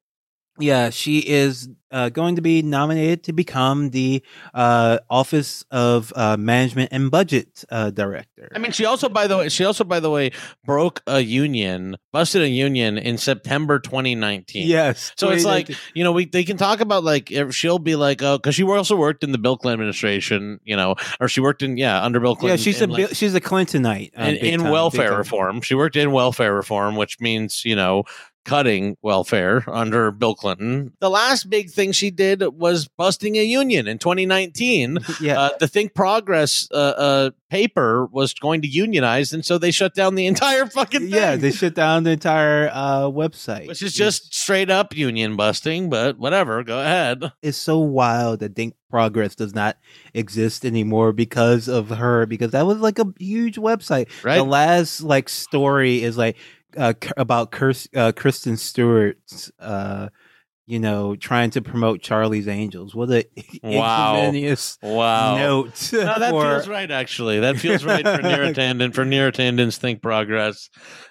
[0.59, 4.23] Yeah, she is uh, going to be nominated to become the
[4.55, 8.51] uh, Office of uh, Management and Budget uh, Director.
[8.55, 10.33] I mean, she also, by the way, she also, by the way,
[10.65, 14.67] broke a union, busted a union in September 2019.
[14.67, 15.13] yes.
[15.17, 18.39] So it's like you know, we they can talk about like she'll be like, oh,
[18.39, 21.77] because she also worked in the Bill Clinton administration, you know, or she worked in
[21.77, 22.59] yeah under Bill Clinton.
[22.59, 25.61] yeah, she's a like, she's a Clintonite uh, in, in time, welfare reform.
[25.61, 28.05] She worked in welfare reform, which means you know
[28.47, 30.93] cutting welfare under Bill Clinton.
[31.01, 34.99] The last big thing she did was busting a union in 2019.
[35.21, 39.71] Yeah, Uh, the Think Progress uh, uh, paper was going to unionize, and so they
[39.71, 41.11] shut down the entire fucking thing.
[41.11, 45.89] yeah, they shut down the entire uh, website, which is just straight up union busting,
[45.91, 46.63] but whatever.
[46.63, 47.33] Go ahead.
[47.43, 49.77] it's so wild that Think Progress does not
[50.15, 52.25] exist anymore because of her.
[52.27, 54.09] Because that was like a huge website.
[54.23, 54.37] Right?
[54.37, 56.37] The last like story is like
[56.77, 60.09] uh, about Kirst, uh, Kristen Stewart's, uh,
[60.69, 62.95] you know, trying to promote Charlie's Angels.
[62.95, 63.25] What a
[63.63, 64.33] Wow.
[64.83, 65.37] wow.
[65.37, 65.91] note.
[65.93, 66.91] No, that for- feels right.
[66.91, 68.93] Actually, that feels right for Neera Tanden.
[68.93, 70.69] For Neera Tanden's Think Progress,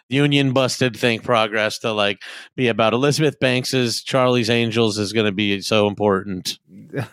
[0.10, 2.22] Union busted Think Progress to like
[2.58, 6.60] be about Elizabeth Banks's Charlie's Angels is going to be so important.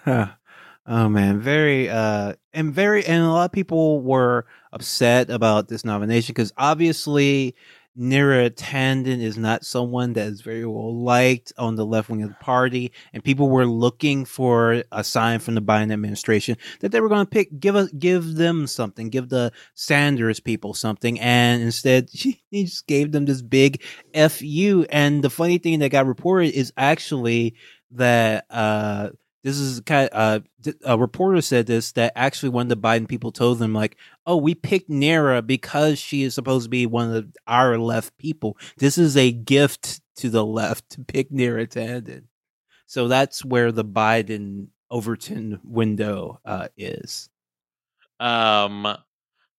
[0.06, 5.84] oh man, very uh and very and a lot of people were upset about this
[5.84, 7.54] nomination because obviously
[7.98, 12.30] Neera Tanden is not someone that is very well liked on the left wing of
[12.30, 17.00] the party, and people were looking for a sign from the Biden administration that they
[17.00, 21.62] were going to pick, give us, give them something, give the Sanders people something, and
[21.62, 23.82] instead she he just gave them this big
[24.14, 24.86] fu.
[24.90, 27.54] And the funny thing that got reported is actually
[27.90, 29.10] that uh
[29.42, 33.08] this is kind of, uh, a reporter said this that actually one of the Biden
[33.08, 37.14] people told them like, "Oh, we picked Neera because she is supposed to be one
[37.14, 38.56] of our left people.
[38.78, 42.24] This is a gift to the left to pick Neera Tanden."
[42.86, 47.28] So that's where the Biden Overton window uh, is.
[48.20, 48.96] Um,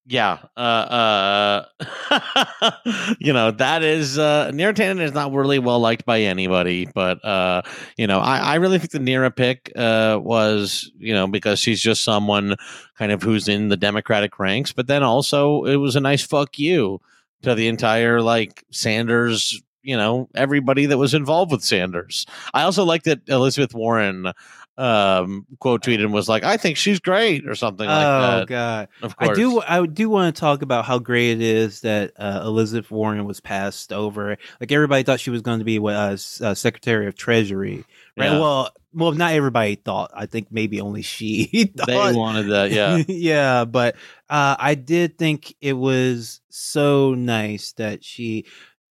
[0.06, 2.72] yeah, uh, uh,
[3.20, 7.24] you know that is uh, Neera Tanden is not really well liked by anybody, but
[7.24, 7.62] uh,
[7.98, 11.82] you know I, I really think the Neera pick uh was you know because she's
[11.82, 12.56] just someone
[12.98, 16.60] kind of who's in the Democratic ranks, but then also it was a nice fuck
[16.60, 17.00] you
[17.44, 19.62] to the entire like Sanders.
[19.84, 22.26] You know everybody that was involved with Sanders.
[22.54, 24.32] I also like that Elizabeth Warren
[24.78, 28.34] um quote tweeted and was like i think she's great or something like that.
[28.34, 28.88] oh that God.
[29.02, 29.62] of course I do.
[29.62, 33.40] I do want to talk about how great it is that uh, Elizabeth Warren was
[33.40, 34.38] passed over.
[34.60, 37.86] Like everybody thought she was going to be what, uh, uh, Secretary of Treasury,
[38.18, 38.32] right?
[38.32, 38.40] Yeah.
[38.40, 40.12] Well, well, not everybody thought.
[40.14, 41.88] I think maybe only she thought.
[41.88, 43.96] they wanted that yeah yeah, but
[44.30, 48.46] uh, I did think it was so nice that she,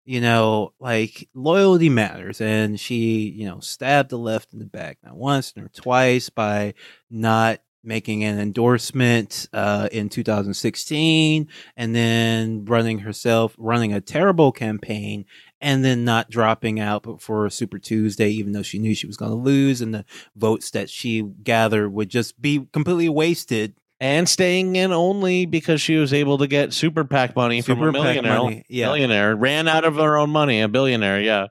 [0.06, 4.98] you know, like loyalty matters, and she, you know, stabbed the left in the back
[5.04, 6.74] not once nor twice by
[7.10, 15.26] not making an endorsement uh, in 2016 and then running herself running a terrible campaign
[15.60, 19.32] and then not dropping out for super tuesday even though she knew she was going
[19.32, 24.76] to lose and the votes that she gathered would just be completely wasted and staying
[24.76, 28.64] in only because she was able to get super PAC money Super from a millionaire.
[28.68, 28.88] yeah.
[28.88, 31.22] Millionaire ran out of her own money, a billionaire.
[31.22, 31.48] Yeah,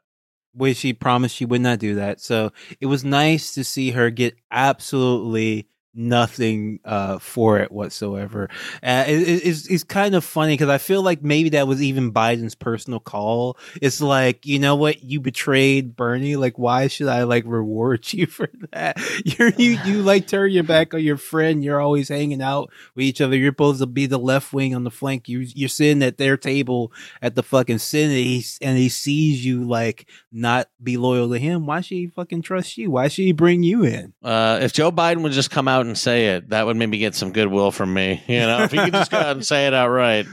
[0.53, 2.21] which she promised she would not do that.
[2.21, 8.49] So it was nice to see her get absolutely nothing uh, for it whatsoever.
[8.83, 11.83] Uh, it, it- it's, it's kind of funny because I feel like maybe that was
[11.83, 13.57] even Biden's personal call.
[13.83, 15.03] It's like, you know what?
[15.03, 16.37] You betrayed Bernie.
[16.37, 18.99] Like, why should I like reward you for that?
[19.25, 21.65] You're, you, you like turn your back on your friend.
[21.65, 23.37] You're always hanging out with each other.
[23.37, 25.29] You're supposed to be the left wing on the flank.
[25.29, 29.65] You, you're sitting at their table at the fucking Senate he's, and he sees you
[29.65, 31.67] like not be loyal to him.
[31.67, 32.91] Why should he fucking trust you?
[32.91, 34.13] Why should he bring you in?
[34.23, 37.15] uh, if Joe Biden would just come out and say it, that would maybe get
[37.15, 38.23] some goodwill from me.
[38.29, 40.27] You know, if he could just go out and say it outright.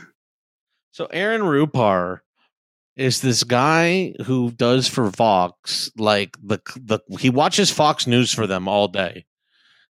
[0.92, 2.20] So Aaron Rupar
[2.96, 8.48] is this guy who does for Fox like the the he watches Fox News for
[8.48, 9.26] them all day.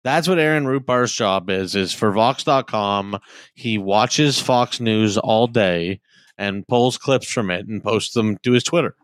[0.03, 3.19] That's what Aaron Rupar's job is is for Vox.com.
[3.53, 6.01] He watches Fox News all day
[6.37, 8.95] and pulls clips from it and posts them to his Twitter.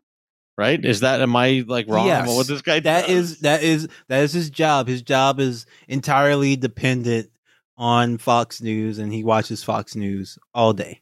[0.58, 0.84] Right?
[0.84, 2.28] Is that am I like wrong Yes.
[2.28, 3.12] what this guy That does?
[3.12, 4.88] is that is that is his job.
[4.88, 7.30] His job is entirely dependent
[7.78, 11.02] on Fox News, and he watches Fox News all day.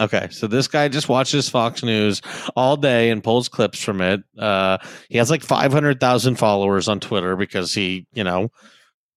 [0.00, 2.20] Okay, so this guy just watches Fox News
[2.56, 4.22] all day and pulls clips from it.
[4.36, 8.48] Uh, he has like 500,000 followers on Twitter because he, you know,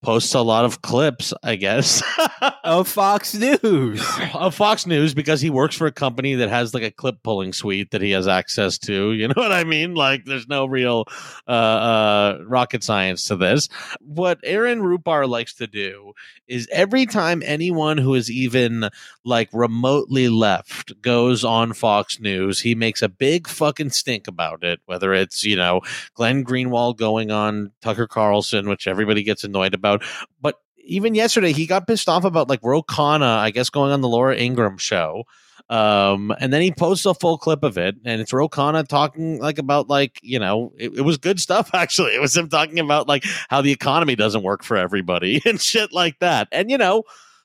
[0.08, 2.02] posts a lot of clips, I guess,
[2.64, 4.02] Of Fox News.
[4.34, 7.52] of Fox News because he works for a company that has like a clip pulling
[7.52, 9.12] suite that he has access to.
[9.18, 9.96] You know what I mean?
[9.96, 11.06] Like, there's no real
[11.48, 13.68] uh, uh, rocket science to this.
[14.00, 16.14] What Aaron Rupar likes to do
[16.48, 18.90] is every time anyone who is even
[19.26, 24.80] like remotely left goes on Fox News, he makes a big fucking stink about it.
[24.86, 25.82] Whether it's, you know,
[26.14, 29.97] Glenn Greenwald going on Tucker Carlson, which everybody gets annoyed about.
[30.42, 34.02] But even yesterday, he got pissed off about like Ro Khanna, I guess, going on
[34.02, 35.24] the Laura Ingraham show.
[35.70, 39.40] Um, and then he posts a full clip of it, and it's Ro Khanna talking
[39.40, 42.16] like about like you know it, it was good stuff actually.
[42.16, 45.92] It was him talking about like how the economy doesn't work for everybody and shit
[45.92, 46.48] like that.
[46.52, 47.04] And you know,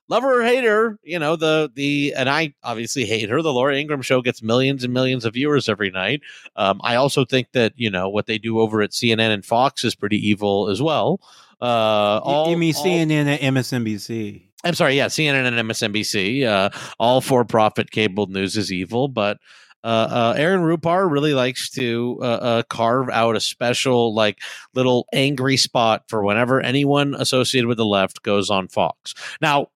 [0.08, 3.42] lover or hater, you know, the the and I obviously hate her.
[3.42, 6.20] The Laura Ingraham show gets millions and millions of viewers every night.
[6.54, 9.82] Um, I also think that you know what they do over at CNN and Fox
[9.82, 11.20] is pretty evil as well.
[11.62, 14.48] Uh, all, you mean all- CNN and MSNBC?
[14.64, 16.44] I'm sorry, yeah, CNN and MSNBC.
[16.44, 19.38] Uh, all for-profit cable news is evil, but
[19.84, 24.38] uh, uh, Aaron Rupar really likes to uh, uh, carve out a special, like,
[24.74, 29.14] little angry spot for whenever anyone associated with the left goes on Fox.
[29.40, 29.68] Now,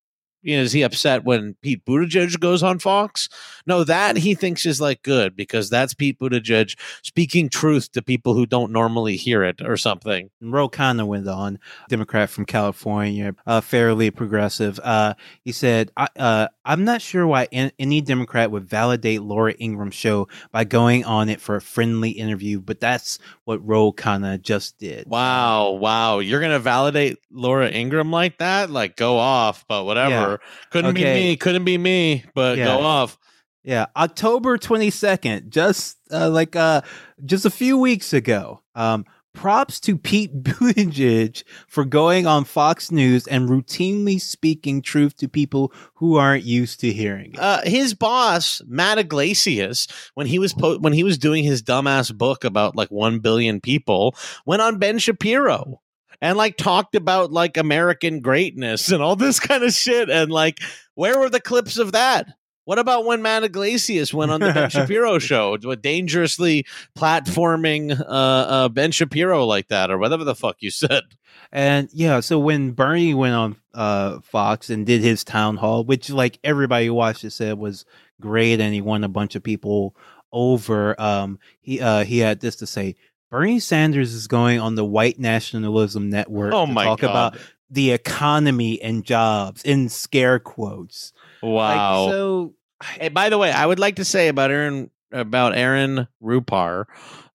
[0.47, 3.29] you know, is he upset when Pete Buttigieg goes on Fox?
[3.67, 8.35] No, that he thinks is like good because that's Pete Buttigieg speaking truth to people
[8.35, 10.31] who don't normally hear it or something.
[10.41, 14.79] Ro Khanna went on, Democrat from California, uh, fairly progressive.
[14.85, 19.53] Uh, he said, I, uh, I'm not sure why an- any Democrat would validate Laura
[19.53, 24.41] Ingraham's show by going on it for a friendly interview, but that's what Ro Khanna
[24.41, 25.09] just did.
[25.09, 26.21] Wow, wow.
[26.21, 28.71] You're going to validate Laura Ingraham like that?
[28.71, 30.36] Like, go off, but whatever.
[30.71, 31.37] Couldn't be me.
[31.37, 32.65] Couldn't be me, but Yeah.
[32.67, 33.19] go off.
[33.65, 36.83] Yeah, October 22nd, just uh, like uh
[37.25, 38.61] just a few weeks ago.
[38.75, 45.29] Um props to Pete Buttigieg for going on Fox News and routinely speaking truth to
[45.29, 47.39] people who aren't used to hearing it.
[47.39, 52.17] Uh, his boss, Matt Yglesias, when he was po- when he was doing his dumbass
[52.17, 54.15] book about like one billion people,
[54.47, 55.83] went on Ben Shapiro
[56.21, 60.11] and like talked about like American greatness and all this kind of shit.
[60.11, 60.61] And like,
[60.95, 62.29] where were the clips of that?
[62.67, 66.67] What about when Matt Yglesias went on the Ben Shapiro show, dangerously
[66.99, 71.05] platforming uh, uh, Ben Shapiro like that, or whatever the fuck you said?
[71.53, 76.11] And yeah, so when Bernie went on uh Fox and did his town hall, which
[76.11, 77.85] like everybody watched it said was
[78.21, 79.95] great and he won a bunch of people
[80.33, 82.97] over, um he uh he had this to say
[83.31, 87.11] Bernie Sanders is going on the white nationalism network Oh to my talk god!
[87.11, 87.39] about
[87.71, 91.13] the economy and jobs in scare quotes.
[91.43, 92.05] wow.
[92.05, 92.55] Like, so
[93.01, 96.85] Hey, by the way, I would like to say about Aaron about Aaron Rupar.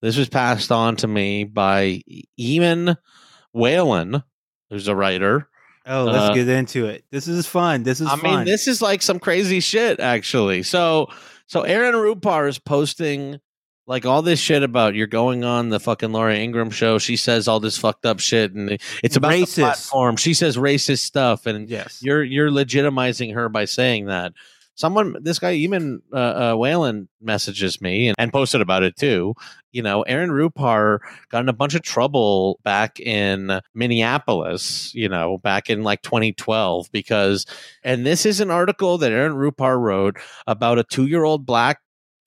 [0.02, 2.02] This was passed on to me by
[2.40, 2.96] Eamon
[3.54, 4.24] Whalen,
[4.70, 5.48] who's a writer.
[5.88, 7.04] oh, let's Uh, get into it.
[7.12, 7.82] This is fun.
[7.84, 8.24] This is I fun.
[8.38, 10.62] mean, this is like some crazy shit, actually.
[10.64, 11.08] So,
[11.48, 13.40] so Aaron Rupar is posting
[13.88, 16.98] like all this shit about you're going on the fucking Laura Ingraham show.
[17.00, 19.56] She says all this fucked up shit, and it's about Racist.
[19.56, 20.16] the platform.
[20.18, 22.00] She says racist stuff, and Yes.
[22.02, 24.34] you're you're legitimizing her by saying that.
[24.76, 26.16] Someone, this guy Eamon uh,
[26.54, 29.36] uh, Whalen messages me and, and posted about it too.
[29.74, 34.94] You know, Aaron Rupar got in a bunch of trouble back in Minneapolis.
[34.96, 37.46] You know, back in like 2012 because,
[37.84, 40.18] and this is an article that Aaron Rupar wrote
[40.48, 41.80] about a two year old black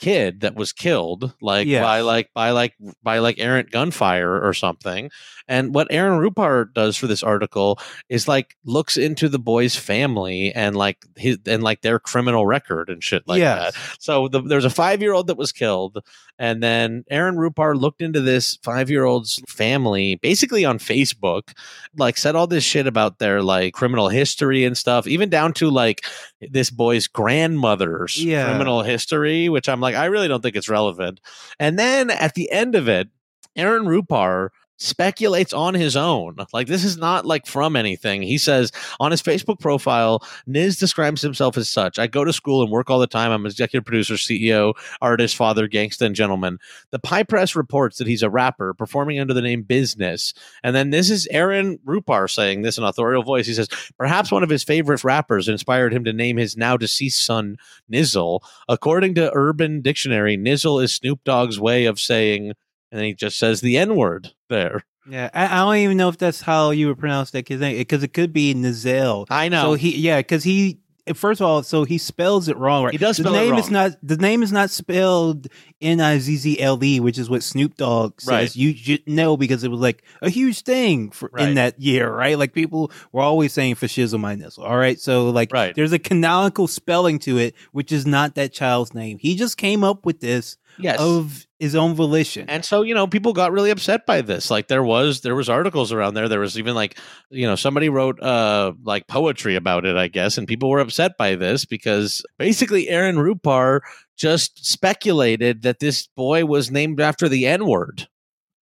[0.05, 1.83] kid that was killed like Yes.
[1.83, 5.11] by like by like by like errant gunfire or something
[5.47, 7.79] and what aaron rupar does for this article
[8.09, 12.89] is like looks into the boy's family and like his and like their criminal record
[12.89, 13.75] and shit like Yes.
[13.75, 15.99] that so the, there's a five year old that was killed
[16.39, 21.53] and then aaron rupar looked into this five year old's family basically on facebook
[21.97, 25.69] like said all this shit about their like criminal history and stuff even down to
[25.71, 26.05] like
[26.41, 28.47] this boy's grandmother's Yeah.
[28.49, 31.21] criminal history which i'm like i really don't think it's relevant
[31.61, 33.09] and then at the end of it
[33.57, 36.37] aaron rupar speculates on his own.
[36.53, 38.23] Like this is not like from anything.
[38.23, 41.99] He says on his facebook profile niz describes himself as such.
[41.99, 43.31] I go to school and work all the time.
[43.31, 46.59] I'm executive producer ceo artist father gangsta and gentleman.
[46.91, 50.35] The pie press reports that he's a rapper performing under the name business.
[50.63, 53.47] And then this is Aaron Rupar saying this in authorial voice.
[53.47, 57.25] He says, perhaps one of his favorite rappers inspired him to name his now deceased
[57.25, 57.57] son
[57.91, 58.41] Nizzle.
[58.69, 62.55] According to Urban Dictionary, Nizzle is Snoop Dogg's way of saying,
[62.95, 64.85] and then he just says the N word there.
[65.11, 67.77] Yeah, I, I don't even know if that's how you would pronounce that kid's name
[67.77, 69.27] because it could be Nizel.
[69.31, 69.63] I know.
[69.63, 70.79] So he, yeah, because he
[71.13, 72.85] first of all, so he spells it wrong.
[72.85, 72.93] Right?
[72.93, 75.49] He does the name is not the name is not spelled
[75.83, 78.29] N I Z Z L E, which is what Snoop Dogg says.
[78.31, 78.57] Right.
[78.57, 81.49] You should know because it was like a huge thing for Right.
[81.49, 82.39] in that year, right?
[82.39, 84.65] Like people were always saying fascism my nizzle.
[84.65, 85.75] All right, so like Right.
[85.75, 89.19] there's a canonical spelling to it, which is not that child's name.
[89.19, 90.99] He just came up with this yes.
[91.01, 92.49] of his own volition.
[92.49, 95.49] and so you know people got really upset by this like there was there was
[95.49, 96.99] articles around there there was even like
[97.31, 101.17] you know somebody wrote uh like poetry about it i guess and people were upset
[101.17, 103.81] by this because basically aaron rupar
[104.17, 108.09] just speculated that this boy was named after the n word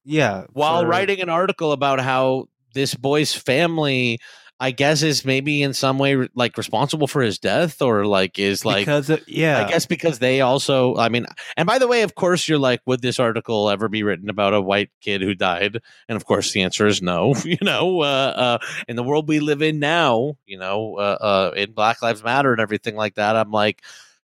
[0.05, 4.19] yeah, while for- writing an article about how this boy's family
[4.63, 8.65] i guess is maybe in some way like responsible for his death or like is
[8.65, 12.03] like because of, yeah, I guess because they also, I mean, and by the way,
[12.03, 15.35] of course, you're like, would this article ever be written about a white kid who
[15.35, 15.79] died?
[16.09, 17.35] And of course, the answer is no.
[17.53, 18.59] You know, uh, uh,
[18.89, 22.53] in the world we live in now, you know, uh, uh, in Black Lives Matter
[22.53, 23.83] and everything like that, I'm like,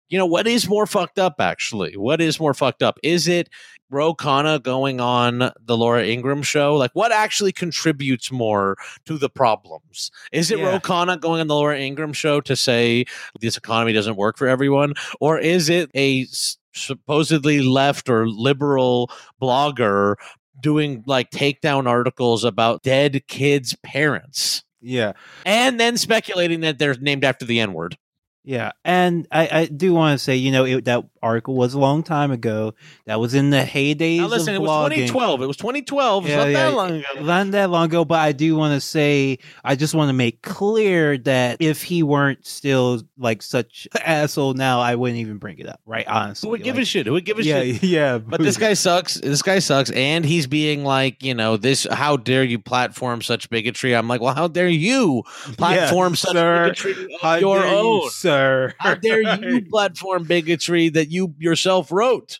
[0.10, 1.97] you know, what is more fucked up, actually?
[1.97, 2.99] What is more fucked up?
[3.04, 3.49] Is it
[3.89, 6.76] Ro Khanna going on the Laura Ingraham show?
[6.76, 8.76] Like, what actually contributes more
[9.06, 10.12] to the problems?
[10.32, 10.72] Is it Yeah.
[10.72, 13.06] Ro Khanna going on the Laura Ingraham show to say
[13.39, 14.93] this economy doesn't work for everyone?
[15.20, 16.28] Or is it a
[16.74, 20.16] supposedly left or liberal blogger
[20.60, 24.64] doing like takedown articles about dead kids' parents?
[24.84, 25.14] yeah.
[25.45, 27.97] And then speculating that they're named after the N word.
[28.46, 31.80] Yeah, and I, I do want to say, you know, it, that article was a
[31.80, 32.74] long time ago.
[33.06, 35.41] That was in the heydays Now, listen, it was 2012.
[35.41, 36.26] It was 2012.
[36.26, 37.22] It's Yeah, not yeah, that long ago.
[37.22, 40.41] Not that long ago, but I do want to say, I just want to make
[40.41, 45.68] clear that if he weren't still like such asshole now, I wouldn't even bring it
[45.68, 46.06] up, right?
[46.06, 47.06] Honestly, Who would give like, a shit?
[47.06, 47.84] Who would give a yeah, shit?
[47.84, 48.14] yeah.
[48.14, 48.18] yeah.
[48.18, 49.16] But this guy sucks.
[49.16, 51.88] This guy sucks, and he's being like, you know, this.
[51.89, 53.96] How dare you platform such bigotry?
[53.96, 55.24] I'm like, well, how dare you
[55.58, 56.66] platform such sir.
[56.66, 58.10] bigotry of your dare you, own?
[58.34, 58.73] Sir.
[58.77, 62.39] How dare you platform bigotry that you yourself wrote?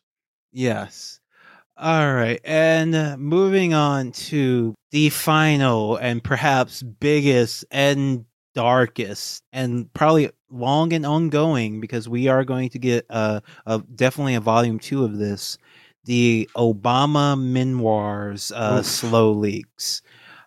[0.52, 1.20] Yes.
[1.78, 2.40] All right.
[2.44, 10.94] And uh, moving on to the final and perhaps biggest and darkest and probably long
[10.94, 15.18] and ongoing because we are going to get uh, a definitely a volume two of
[15.18, 15.58] this
[16.06, 20.03] the Obama memoirs uh, slow leaks.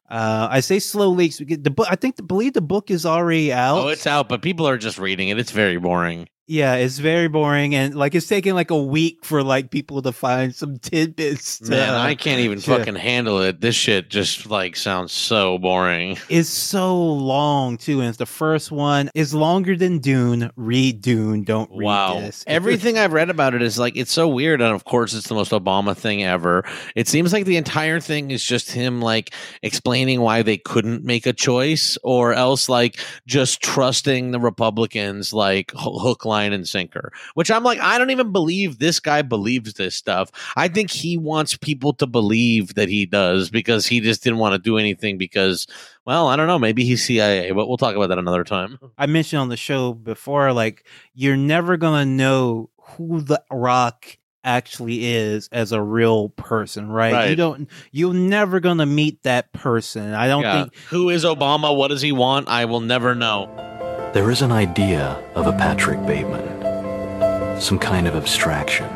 [0.08, 1.38] Uh, I say slow leaks.
[1.38, 3.78] because The book, I think, the, believe the book is already out.
[3.78, 5.38] Oh, it's out, but people are just reading it.
[5.38, 6.28] It's very boring.
[6.48, 10.12] Yeah, it's very boring, and like it's taking like a week for like people to
[10.12, 11.58] find some tidbits.
[11.58, 12.64] To, Man, I can't even yeah.
[12.78, 13.60] fucking handle it.
[13.60, 16.18] This shit just like sounds so boring.
[16.28, 20.52] It's so long too, and it's the first one is longer than Dune.
[20.54, 21.42] Read Dune.
[21.42, 22.20] Don't read Wow.
[22.20, 22.44] this.
[22.48, 25.34] Everything I've read about it is like it's so weird and of course it's the
[25.34, 26.64] most Obama thing ever.
[26.94, 31.26] It seems like the entire thing is just him like explaining why they couldn't make
[31.26, 37.12] a choice or else like just trusting the Republicans like hook line and sinker.
[37.34, 40.30] Which I'm like I don't even believe this guy believes this stuff.
[40.56, 44.54] I think he wants people to believe that he does because he just didn't want
[44.54, 45.66] to do anything because
[46.04, 48.78] well, I don't know, maybe he's CIA, but we'll talk about that another time.
[48.98, 55.12] I mentioned on the show before, like you're never gonna know who the Rock actually
[55.12, 57.12] is as a real person, right?
[57.12, 57.30] Right.
[57.30, 60.14] You don't you're never going to meet that person.
[60.14, 60.62] I don't Yeah.
[60.62, 61.76] think Who is Obama?
[61.76, 62.46] What does he want?
[62.48, 63.75] I will never know.
[64.16, 68.88] There is an idea of a Patrick Bateman, some kind of abstraction,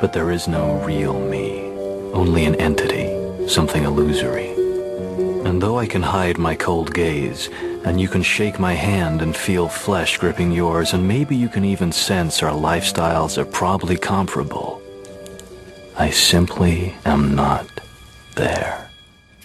[0.00, 1.60] but there is no real me,
[2.12, 4.48] only an entity, something illusory.
[5.46, 7.48] And though I can hide my cold gaze,
[7.84, 11.64] and you can shake my hand and feel flesh gripping yours, and maybe you can
[11.64, 14.82] even sense our lifestyles are probably comparable,
[15.96, 17.68] I simply am not
[18.34, 18.89] there.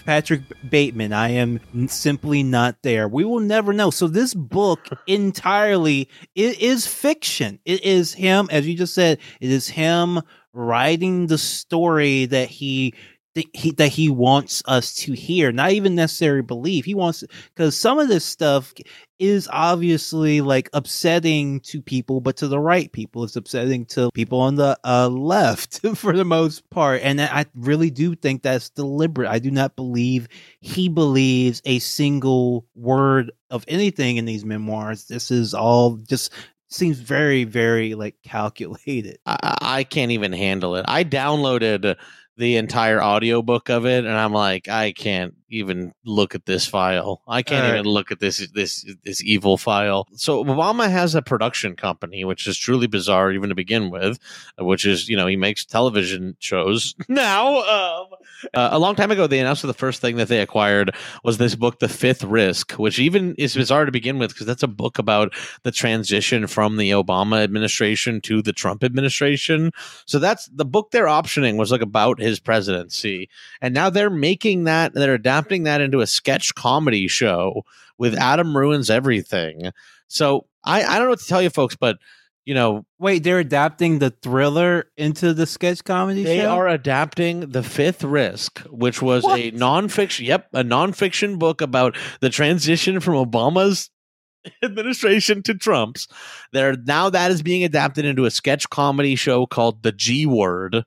[0.06, 3.08] Patrick Bateman, I am simply not there.
[3.08, 3.90] We will never know.
[3.90, 7.58] So this book entirely it is fiction.
[7.64, 12.94] It is him, as you just said, it is him writing the story that he
[13.34, 16.86] that he, that he wants us to hear, not even necessarily believe.
[16.86, 17.22] He wants
[17.54, 18.72] because some of this stuff
[19.18, 24.40] is obviously like upsetting to people, but to the right people, it's upsetting to people
[24.40, 27.00] on the uh, left for the most part.
[27.02, 29.28] And I really do think that's deliberate.
[29.28, 30.28] I do not believe
[30.60, 35.06] he believes a single word of anything in these memoirs.
[35.06, 36.32] This is all just
[36.68, 39.18] seems very, very like calculated.
[39.26, 40.84] I, I can't even handle it.
[40.88, 41.96] I downloaded
[42.36, 47.22] the entire audiobook of it and I'm like, I can't even look at this file.
[47.26, 47.74] I can't right.
[47.74, 50.06] even look at this this this evil file.
[50.14, 54.18] So Obama has a production company, which is truly bizarre even to begin with,
[54.58, 57.58] which is, you know, he makes television shows now.
[57.60, 58.06] Um,
[58.54, 60.94] uh, a long time ago, they announced that the first thing that they acquired
[61.24, 64.62] was this book, The Fifth Risk, which even is bizarre to begin with because that's
[64.62, 65.32] a book about
[65.62, 69.72] the transition from the Obama administration to the Trump administration.
[70.04, 73.28] So that's the book they're optioning was like about his presidency.
[73.60, 77.62] And now they're making that, they're adapting that into a sketch comedy show
[77.98, 79.70] with Adam Ruins Everything.
[80.08, 81.98] So I, I don't know what to tell you folks, but
[82.44, 86.28] you know, Wait, they're adapting the thriller into the sketch comedy show?
[86.28, 86.50] they show?
[86.50, 89.38] are adapting The Fifth Risk, which was a What?
[89.54, 93.90] nonfiction, yep, a nonfiction book about the transition from Obama's
[94.62, 96.06] administration to Trump's.
[96.52, 100.84] There now that is being adapted into a sketch comedy show called The G Word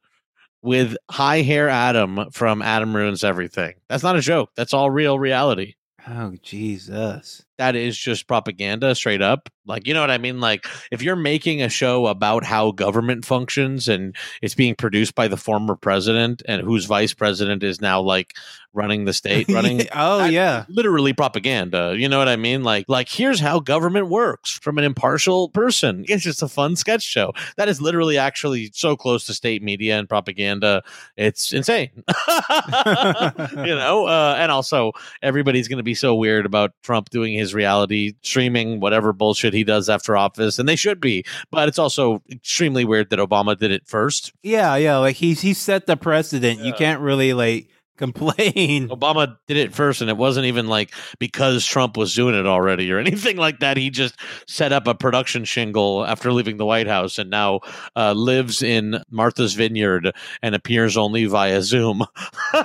[0.62, 3.76] with High Hair Adam from Adam Ruins Everything.
[3.88, 4.51] That's not a joke.
[4.55, 5.76] That's all real reality.
[6.07, 7.43] Oh Jesus.
[7.60, 9.49] That is just propaganda straight up.
[9.66, 10.39] Like, you know what I mean?
[10.39, 15.28] Like, if you're making a show about how government functions and it's being produced by
[15.28, 18.34] the former president and whose vice president is now like
[18.74, 20.66] running the state, running oh yeah.
[20.70, 21.95] literally propaganda.
[21.97, 22.64] You know what I mean?
[22.64, 26.05] Like, like here's how government works from an impartial person.
[26.20, 27.34] It's just a fun sketch show.
[27.55, 30.82] That is literally actually so close to state media and propaganda.
[31.16, 31.91] It's insane.
[31.95, 37.48] you know, uh, and also everybody's going to be so weird about Trump doing his
[37.53, 41.23] reality streaming, whatever bullshit he does after office, and they should be.
[41.51, 44.33] But it's also extremely weird that Obama did it first.
[44.43, 44.97] Yeah, yeah.
[44.97, 46.61] Like he's he set the precedent.
[46.61, 47.69] You can't really like
[47.99, 48.87] complain.
[48.89, 52.91] Obama did it first, and it wasn't even like because Trump was doing it already
[52.91, 53.77] or anything like that.
[53.77, 54.15] He just
[54.47, 57.59] set up a production shingle after leaving the White House and now
[57.95, 62.03] uh, lives in Martha's Vineyard and appears only via Zoom.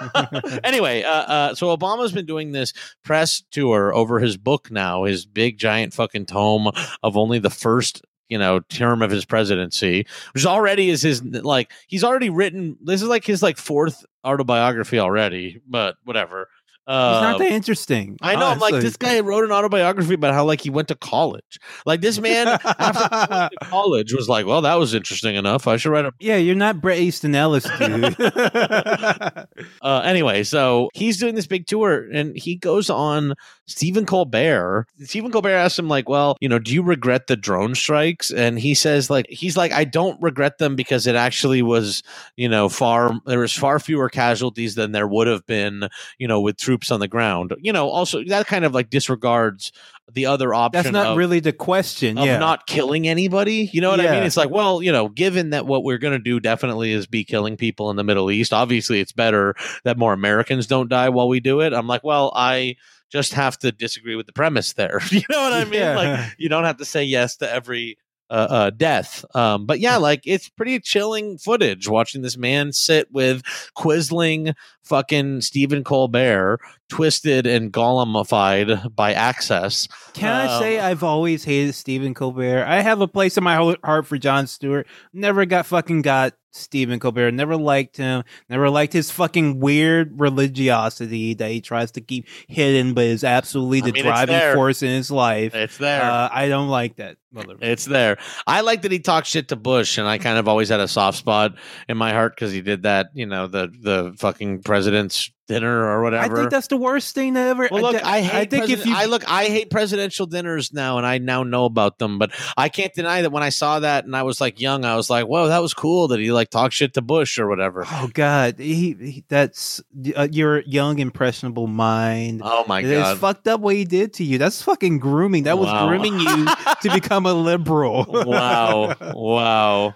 [0.64, 2.72] anyway, uh, uh, so Obama's been doing this
[3.03, 6.70] press tour over his book now, his big giant fucking tome
[7.03, 8.03] of only the first.
[8.29, 12.77] You know, term of his presidency, which already is his like he's already written.
[12.83, 16.49] This is like his like fourth autobiography already, but whatever.
[16.87, 18.18] He's not Uh, that interesting.
[18.20, 18.45] I know.
[18.47, 21.59] I'm like, this guy wrote an autobiography about how like he went to college.
[21.87, 25.66] Like this man after he went to college was like, well, that was interesting enough.
[25.66, 26.12] I should write a.
[26.20, 28.14] yeah, you're not Bret Easton Ellis, dude.
[29.83, 33.35] Uh, anyway, so he's doing this big tour, and he goes on
[33.67, 34.87] Stephen Colbert.
[35.05, 38.31] Stephen Colbert asked him like, well, you know, do you regret the drone strikes?
[38.31, 42.03] And he says like, he's like, I don't regret them because it actually was,
[42.37, 45.89] you know, far there was far fewer casualties than there would have been,
[46.19, 47.55] you know, with troops on the ground.
[47.59, 49.73] You know, also that kind of like disregards
[50.12, 50.83] the other option.
[50.83, 52.19] That's not of, really the question.
[52.19, 52.39] of yeah.
[52.39, 53.71] not killing anybody.
[53.73, 54.23] You know what I mean?
[54.23, 57.25] It's like, well, you know, given that what we're going to do definitely is be
[57.25, 59.55] killing people in the Middle East, obviously it's better
[59.85, 61.73] that more Americans don't die while we do it.
[61.73, 62.77] I'm like, well, I
[63.15, 65.01] just have to disagree with the premise there.
[65.11, 65.75] you know what I mean?
[65.75, 65.97] Yeah.
[65.97, 67.97] Like, you don't have to say yes to every
[68.29, 69.25] uh, uh, death.
[69.37, 73.43] Um, but yeah, like it's pretty chilling footage watching this man sit with
[73.77, 76.59] quisling fucking Stephen Colbert,
[76.89, 79.87] twisted and golemified by access.
[80.15, 82.65] Can I say Um, I've always hated Stephen Colbert?
[82.65, 83.55] I have a place in my
[83.85, 84.89] heart for Jon Stewart.
[85.12, 87.33] Never got fucking got Stephen Colbert.
[87.33, 88.23] Never liked him.
[88.49, 93.81] Never liked his fucking weird religiosity that he tries to keep hidden, but is absolutely
[93.81, 95.55] the I mean, driving force in his life.
[95.55, 96.03] It's there.
[96.03, 97.17] Uh, I don't like that.
[97.61, 98.19] It's there.
[98.47, 100.87] I like that he talked shit to Bush, and I kind of always had a
[100.87, 101.57] soft spot
[101.89, 103.09] in my heart because he did that.
[103.15, 106.35] You know, the the fucking president's dinner or whatever.
[106.35, 107.69] I think that's the worst thing to ever.
[107.71, 108.35] well, look, I hate.
[108.35, 111.65] I think if you I look, I hate presidential dinners now, and I now know
[111.65, 112.19] about them.
[112.19, 114.97] But I can't deny that when I saw that and I was like young, I
[114.97, 117.85] was like, "Whoa, that was cool that he like talked shit to Bush or whatever."
[117.91, 119.83] Oh God, he, he that's
[120.17, 122.43] uh, your young impressionable mind.
[122.45, 124.39] Oh my God, it's fucked up what he did to you.
[124.39, 125.45] That's fucking grooming.
[125.45, 126.47] That was grooming you
[126.83, 128.07] to become a liberal.
[128.09, 129.95] wow, wow,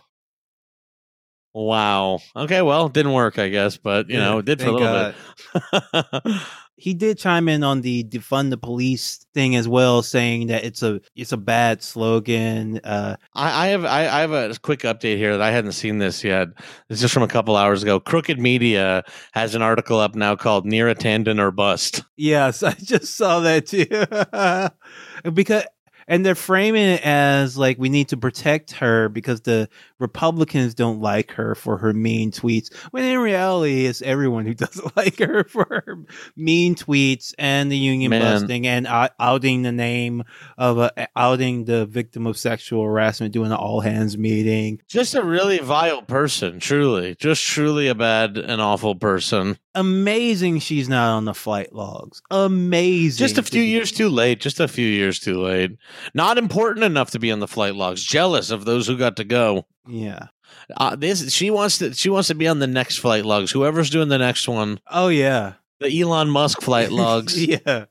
[1.67, 2.21] wow.
[2.37, 4.87] Okay, well, it didn't work, I guess, but you know, it did for a little
[4.87, 5.15] God.
[6.25, 6.35] bit.
[6.79, 10.81] He did chime in on the defund the police thing as well, saying that it's
[10.81, 12.79] a it's a bad slogan.
[12.85, 15.99] Uh, I, I have I, I have a quick update here that I hadn't seen
[15.99, 16.49] this yet.
[16.89, 17.99] It's just from a couple hours ago.
[17.99, 19.03] Crooked Media
[19.33, 23.67] has an article up now called "Neera Tanden or Bust." yes, I just saw that
[23.67, 25.31] too.
[25.33, 25.65] because
[26.09, 31.01] and they're framing it as like we need to protect her because the Republicans don't
[31.01, 32.75] like her for her mean tweets.
[32.91, 35.99] When in reality, it's everyone who doesn't like her for her
[36.35, 38.23] mean tweets and the union Man.
[38.23, 40.25] busting and out- outing the name
[40.57, 44.81] of a, outing the victim of sexual harassment, doing an all hands meeting.
[44.89, 49.59] Just a really vile person, truly, just truly a bad and awful person.
[49.79, 52.21] Amazing, she's not on the flight logs.
[52.31, 53.19] Amazing.
[53.19, 54.41] Just a few years too late.
[54.41, 55.77] Just a few years too late.
[56.15, 58.03] Not important enough to be on the flight logs.
[58.03, 59.67] Jealous of those who got to go.
[59.87, 60.27] Yeah.
[60.77, 61.95] Uh, this she wants to.
[61.95, 63.53] She wants to be on the next flight logs.
[63.53, 65.55] Whoever's doing the next one, Oh yeah.
[65.81, 67.43] the Elon Musk flight logs.
[67.47, 67.85] yeah.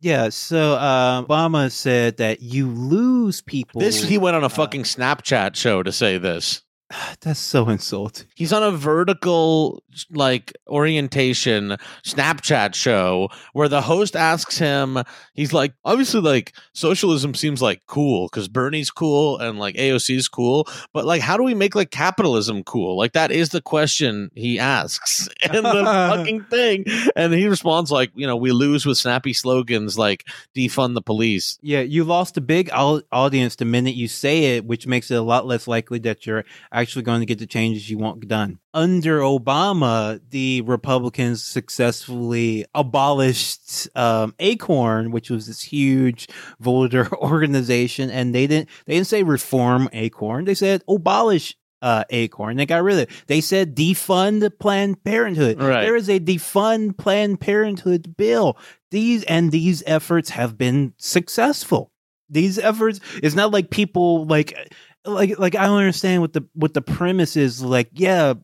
[0.00, 0.28] Yeah.
[0.28, 3.80] So uh, Obama said that you lose people.
[3.80, 6.62] This he went on a uh, fucking Snapchat show to say this.
[7.20, 8.26] That's so insulting.
[8.34, 14.98] He's on a vertical like orientation Snapchat show where the host asks him,
[15.34, 20.66] he's like, obviously like socialism seems like cool because Bernie's cool and like AOC's cool,
[20.92, 22.96] but like how do we make like capitalism cool?
[22.96, 26.84] Like that is the question he asks in the fucking thing.
[27.16, 30.26] And he responds like, you know, we lose with snappy slogans like
[30.56, 31.58] defund the police.
[31.62, 35.22] Yeah, you lost a big audience the minute you say it, which makes it a
[35.22, 38.58] lot less likely that you're actually going to get the changes you want done.
[38.74, 46.28] Under Obama, the Republicans successfully abolished um, Acorn, which was this huge
[46.60, 50.44] voter organization, and they didn't they didn't say reform Acorn.
[50.44, 52.56] They said abolish uh, Acorn.
[52.56, 53.10] They got rid of it.
[53.26, 55.60] They said defund Planned Parenthood.
[55.60, 55.82] Right.
[55.82, 58.56] There is a defund Planned Parenthood bill.
[58.90, 61.90] These and these efforts have been successful.
[62.30, 64.74] These efforts, it's not like people like
[65.04, 67.88] like like I don't understand what the what the premise is like.
[67.92, 68.34] Yeah,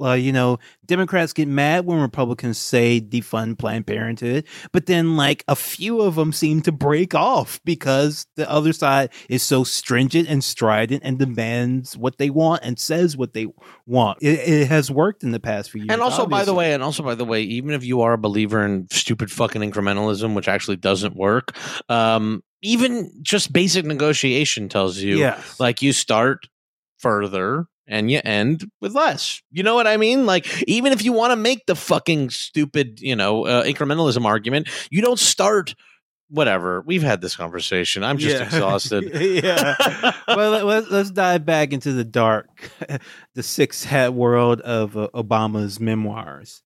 [0.00, 5.44] uh, you know, Democrats get mad when Republicans say defund Planned Parenthood, but then like
[5.48, 10.28] a few of them seem to break off because the other side is so stringent
[10.28, 13.46] and strident and demands what they want and says what they
[13.86, 14.18] want.
[14.22, 15.90] It, it has worked in the past few years.
[15.90, 18.18] And also, by the way, and also by the way, even if you are a
[18.18, 21.56] believer in stupid fucking incrementalism, which actually doesn't work,
[21.88, 25.18] um, even just basic negotiation tells you,
[25.58, 26.48] like, you start
[26.98, 29.42] further and you end with less.
[29.50, 30.26] You know what I mean?
[30.26, 34.68] Like, even if you want to make the fucking stupid, you know, uh, incrementalism argument,
[34.90, 35.74] you don't start.
[36.28, 36.80] Whatever.
[36.84, 38.02] We've had this conversation.
[38.02, 38.42] I'm just Yeah.
[38.46, 39.04] exhausted.
[39.14, 39.76] yeah.
[40.26, 42.48] well, let- let's, let's dive back into the dark,
[43.36, 46.64] the six hat world of uh, Obama's memoirs.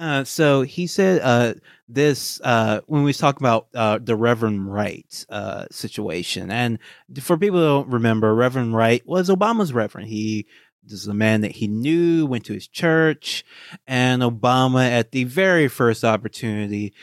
[0.00, 1.52] Uh, so he said uh,
[1.86, 6.78] this uh, when we talk about uh, the Reverend Wright uh, situation, and
[7.20, 10.08] for people who don't remember, Reverend Wright was Obama's reverend.
[10.08, 10.46] He
[10.82, 13.44] this is a man that he knew, went to his church,
[13.86, 16.94] and Obama, at the very first opportunity,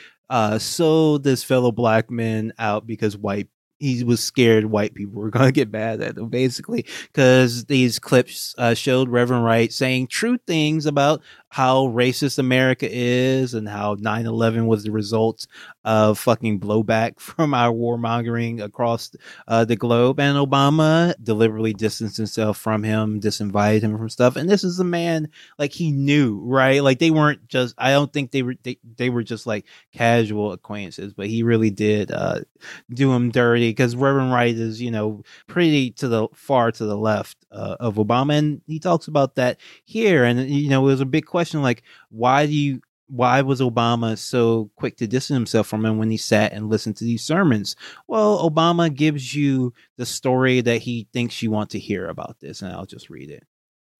[0.58, 3.48] sold this fellow black man out because white
[3.80, 8.00] he was scared white people were going to get mad at him, basically, because these
[8.00, 11.22] clips uh, showed Reverend Wright saying true things about
[11.58, 15.48] how racist America is and how 9 11 was the result
[15.84, 19.10] of fucking blowback from our warmongering across
[19.48, 20.20] uh, the globe.
[20.20, 24.36] And Obama deliberately distanced himself from him, disinvited him from stuff.
[24.36, 26.84] And this is a man like he knew, right?
[26.84, 30.52] Like they weren't just, I don't think they were, they, they were just like casual
[30.52, 32.42] acquaintances, but he really did uh,
[32.94, 36.98] do him dirty because Reverend Wright is, you know, pretty to the far to the
[36.98, 38.38] left uh, of Obama.
[38.38, 40.24] And he talks about that here.
[40.24, 44.18] And, you know, it was a big question like, why do you, why was Obama
[44.18, 47.76] so quick to distance himself from him when he sat and listened to these sermons?
[48.08, 52.62] Well, Obama gives you the story that he thinks you want to hear about this,
[52.62, 53.46] and I'll just read it.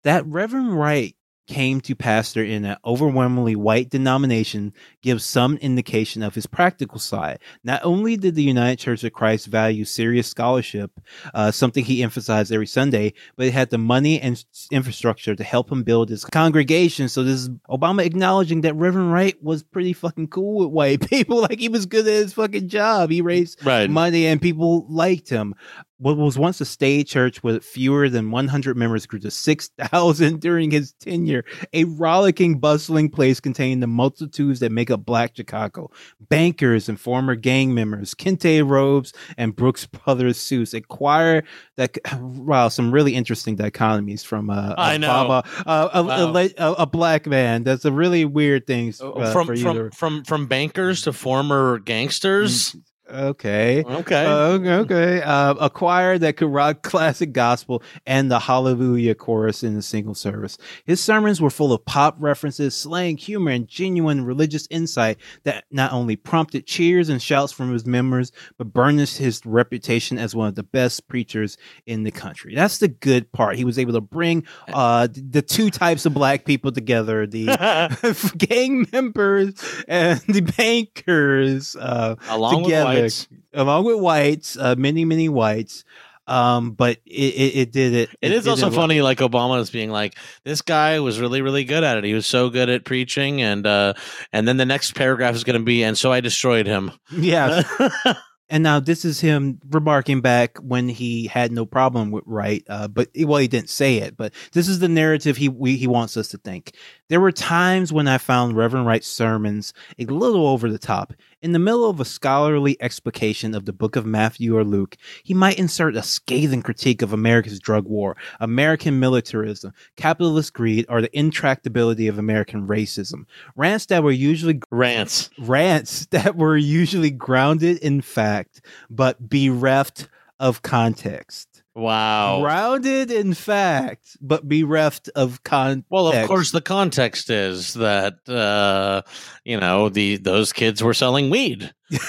[0.04, 1.16] That Reverend Wright
[1.48, 7.40] came to pastor in an overwhelmingly white denomination gives some indication of his practical side.
[7.64, 10.92] Not only did the United Church of Christ value serious scholarship,
[11.34, 15.72] uh, something he emphasized every Sunday, but it had the money and infrastructure to help
[15.72, 17.08] him build his congregation.
[17.10, 21.42] So this is Obama acknowledging that Reverend Wright was pretty fucking cool with white people.
[21.42, 23.10] Like he was good at his fucking job.
[23.10, 23.90] He raised Right.
[23.90, 25.56] money and people liked him.
[26.00, 30.70] What was once a state church with fewer than 100 members grew to 6,000 during
[30.70, 31.44] his tenure.
[31.74, 35.90] A rollicking, bustling place containing the multitudes that make up Black Chicago.
[36.30, 40.76] Bankers and former gang members, Kente robes and Brooks Brothers suits.
[40.76, 41.44] A choir
[41.78, 45.08] that, wow, some really interesting dichotomies from uh, I know.
[45.10, 46.32] Uh, a, a, Wow.
[46.32, 47.64] la- a, a black man.
[47.64, 52.76] That's a really weird thing uh, from from, to- from from bankers to former gangsters.
[53.10, 53.84] Okay.
[53.84, 54.26] Okay.
[54.26, 55.22] Uh, okay.
[55.22, 60.16] Uh, a choir that could rock classic gospel and the Hallelujah chorus in a single
[60.16, 60.58] service.
[60.86, 65.94] His sermons were full of pop references, slang, humor, and genuine religious insight that not
[65.94, 70.56] only prompted cheers and shouts from his members, but burnished his reputation as one of
[70.56, 72.56] the best preachers in the country.
[72.56, 73.56] That's the good part.
[73.56, 77.46] He was able to bring uh, the two types of black people together: the
[78.38, 79.54] gang members
[79.88, 81.76] and the bankers.
[81.76, 83.28] Uh, Along together, with whites.
[83.54, 85.84] along with whites, uh, many many whites.
[86.30, 88.10] Um, but it, it, it did it.
[88.22, 91.42] It is did also it- funny, like Obama is being like, "This guy was really,
[91.42, 92.04] really good at it.
[92.04, 93.94] He was so good at preaching." And uh,
[94.34, 97.64] and then the next paragraph is going to be, "And so I destroyed him." Yeah,
[98.50, 102.90] and now this is him remarking back when he had no problem with Wright, uh,
[102.90, 104.18] but well, he didn't say it.
[104.18, 106.74] But this is the narrative he we, he wants us to think.
[107.08, 111.14] There were times when I found Reverend Wright's sermons a little over the top.
[111.40, 115.36] In the middle of a scholarly explication of the book of Matthew or Luke, he
[115.36, 121.10] might insert a scathing critique of America's drug war, American militarism, capitalist greed, or the
[121.10, 123.28] intractability of American racism.
[123.56, 125.30] Rants that were usually Rants.
[125.38, 130.10] rants that were usually grounded in fact, but bereft
[130.40, 131.57] of context.
[131.78, 132.42] Wow.
[132.42, 135.86] Grounded in fact, but bereft of context.
[135.92, 139.04] Well, of course, the context is that uh,
[139.46, 141.72] you know the those kids were selling weed.
[141.92, 142.02] like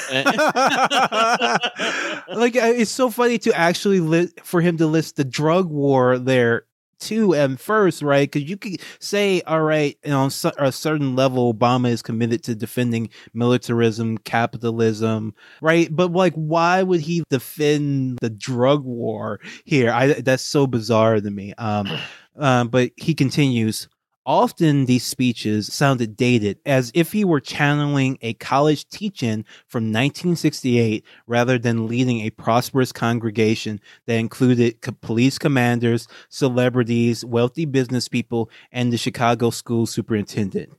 [2.56, 6.64] uh, it's so funny to actually li- for him to list the drug war there
[6.98, 11.16] too and first right because you could say all right you know, on a certain
[11.16, 15.94] level obama is committed to defending militarism capitalism right?
[15.94, 19.90] But like why would he defend the drug war here?
[19.90, 21.54] I that's so bizarre to me.
[21.58, 21.88] Um,
[22.36, 23.88] um but he continues
[24.28, 31.02] Often these speeches sounded dated, as if he were channeling a college teach-in from 1968
[31.26, 38.92] rather than leading a prosperous congregation that included police commanders, celebrities, wealthy business people, and
[38.92, 40.74] the Chicago school superintendent.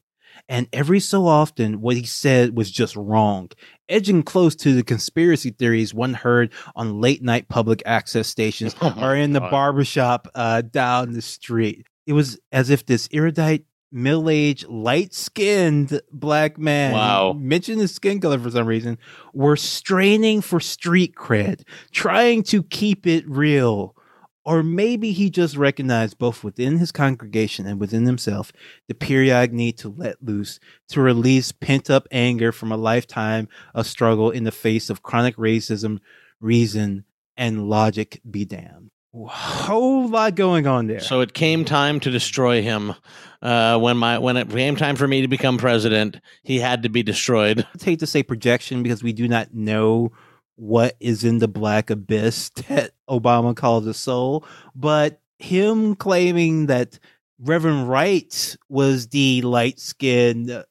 [0.47, 3.50] And every so often, what he said was just wrong,
[3.89, 8.93] edging close to the conspiracy theories one heard on late night public access stations Oh
[9.02, 11.88] or in the barbershop uh, down the street.
[12.10, 17.34] It was as if this erudite, middle aged, light skinned black man, Wow.
[17.34, 18.97] mentioned his skin color for some reason,
[19.32, 23.95] were straining for street cred, trying to keep it real.
[24.43, 28.51] Or maybe he just recognized both within his congregation and within himself
[28.88, 33.86] the periodic need to let loose, to release pent up anger from a lifetime of
[33.86, 35.99] struggle in the face of chronic racism,
[36.41, 37.03] reason,
[37.38, 38.89] and logic be damned.
[39.12, 40.99] Whole lot going on there.
[40.99, 42.93] So it came time to destroy him.
[43.41, 46.89] Uh, when my when it came time for me to become president, he had to
[46.89, 47.66] be destroyed.
[47.82, 50.12] I hate to say projection because we do not know
[50.57, 54.45] what is in the black abyss that Obama calls a soul,
[54.76, 56.99] but him claiming that
[57.39, 60.66] Reverend Wright was the light skinned,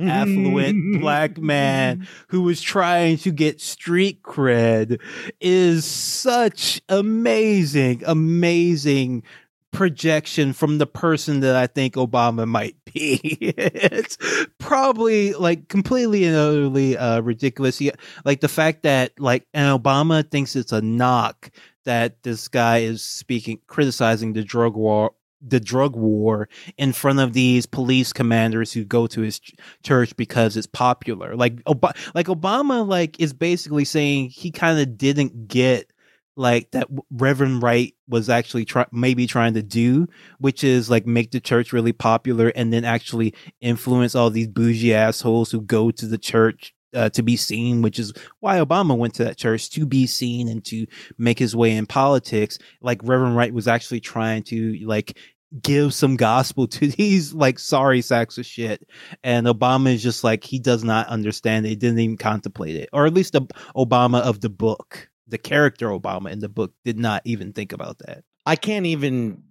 [0.00, 5.00] affluent black man who was trying to get street cred
[5.40, 9.22] is such amazing, amazing
[9.70, 13.20] projection from the person that I think Obama might be.
[13.22, 14.16] it's
[14.58, 17.80] probably like completely and utterly uh, ridiculous.
[17.80, 17.92] Yeah,
[18.24, 21.50] like the fact that like and Obama thinks it's a knock
[21.84, 27.32] that this guy is speaking criticizing the drug war the drug war in front of
[27.32, 31.36] these police commanders who go to his ch- church because it's popular.
[31.36, 35.92] Like Ob- like obama like is basically saying he kind of didn't get
[36.36, 40.06] like that reverend wright was actually try- maybe trying to do
[40.38, 44.94] which is like make the church really popular and then actually influence all these bougie
[44.94, 49.14] assholes who go to the church uh, to be seen, which is why Obama went
[49.14, 50.86] to that church to be seen and to
[51.18, 52.58] make his way in politics.
[52.80, 55.18] Like Reverend Wright was actually trying to like
[55.62, 58.88] give some gospel to these like sorry sacks of shit.
[59.22, 61.78] And Obama is just like he does not understand it.
[61.78, 62.88] Didn't even contemplate it.
[62.92, 63.42] Or at least the
[63.76, 67.98] Obama of the book, the character Obama in the book did not even think about
[67.98, 68.24] that.
[68.46, 69.42] I can't even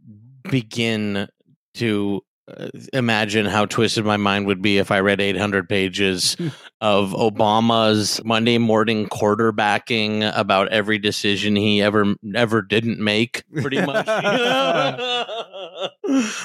[0.49, 1.27] begin
[1.75, 2.23] to
[2.93, 6.35] imagine how twisted my mind would be if I read 800 pages
[6.81, 13.43] of Obama's Monday morning quarterbacking about every decision he ever ever didn't make.
[13.53, 14.07] Pretty much.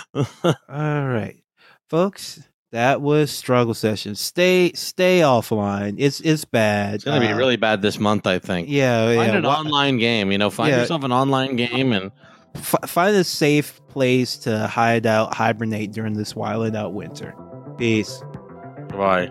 [0.03, 1.43] All right,
[1.89, 2.43] folks.
[2.73, 4.15] That was struggle session.
[4.15, 5.97] Stay stay offline.
[5.99, 6.95] It's it's bad.
[6.95, 8.69] It's gonna be Uh, really bad this month, I think.
[8.71, 9.39] Yeah, Find yeah.
[9.39, 10.33] an online game.
[10.33, 10.81] You know, find Yeah.
[10.81, 12.11] yourself an online game and
[12.55, 17.35] f- find a safe place to hide out, hibernate during this wild out winter.
[17.79, 18.23] Peace.
[18.89, 19.31] bye.